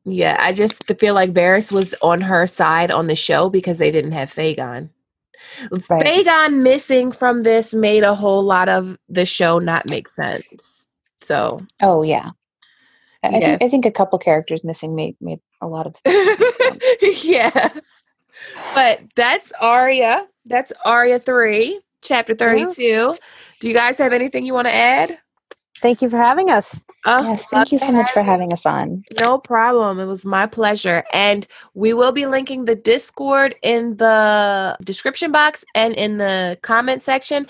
[0.04, 3.90] Yeah, I just feel like Varys was on her side on the show because they
[3.90, 4.88] didn't have Fagon.
[5.90, 6.02] Right.
[6.04, 10.86] Fagon missing from this made a whole lot of the show not make sense.
[11.20, 12.30] So, Oh yeah.
[13.22, 13.38] I, Yeah.
[13.58, 17.24] think I think a couple characters missing made made a lot of sense.
[17.24, 17.68] yeah.
[18.74, 20.26] But that's Arya.
[20.46, 23.14] That's Arya 3, chapter 32.
[23.60, 25.18] Do you guys have anything you want to add?
[25.80, 26.82] Thank you for having us.
[27.04, 29.04] Oh, yes, thank you so much for having us on.
[29.20, 30.00] No problem.
[30.00, 31.04] It was my pleasure.
[31.12, 37.02] And we will be linking the Discord in the description box and in the comment
[37.02, 37.46] section.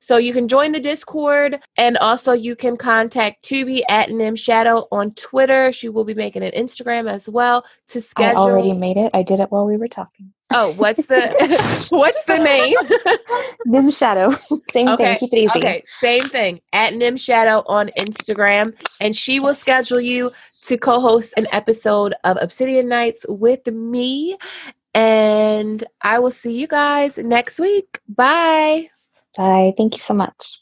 [0.00, 4.88] So you can join the Discord and also you can contact Tubi at Nim Shadow
[4.90, 5.72] on Twitter.
[5.72, 8.38] She will be making an Instagram as well to schedule.
[8.38, 9.10] I already made it.
[9.14, 10.32] I did it while we were talking.
[10.52, 11.20] oh, what's the
[11.90, 12.76] what's the name?
[13.66, 14.30] Nim Shadow.
[14.72, 15.18] Same Okay, thing.
[15.18, 15.58] Keep it easy.
[15.58, 20.32] Okay, same thing at Nim Shadow on Instagram, and she will schedule you
[20.66, 24.36] to co-host an episode of Obsidian Nights with me.
[24.94, 28.00] And I will see you guys next week.
[28.08, 28.90] Bye.
[29.40, 29.74] Bye.
[29.78, 30.60] Thank you so much.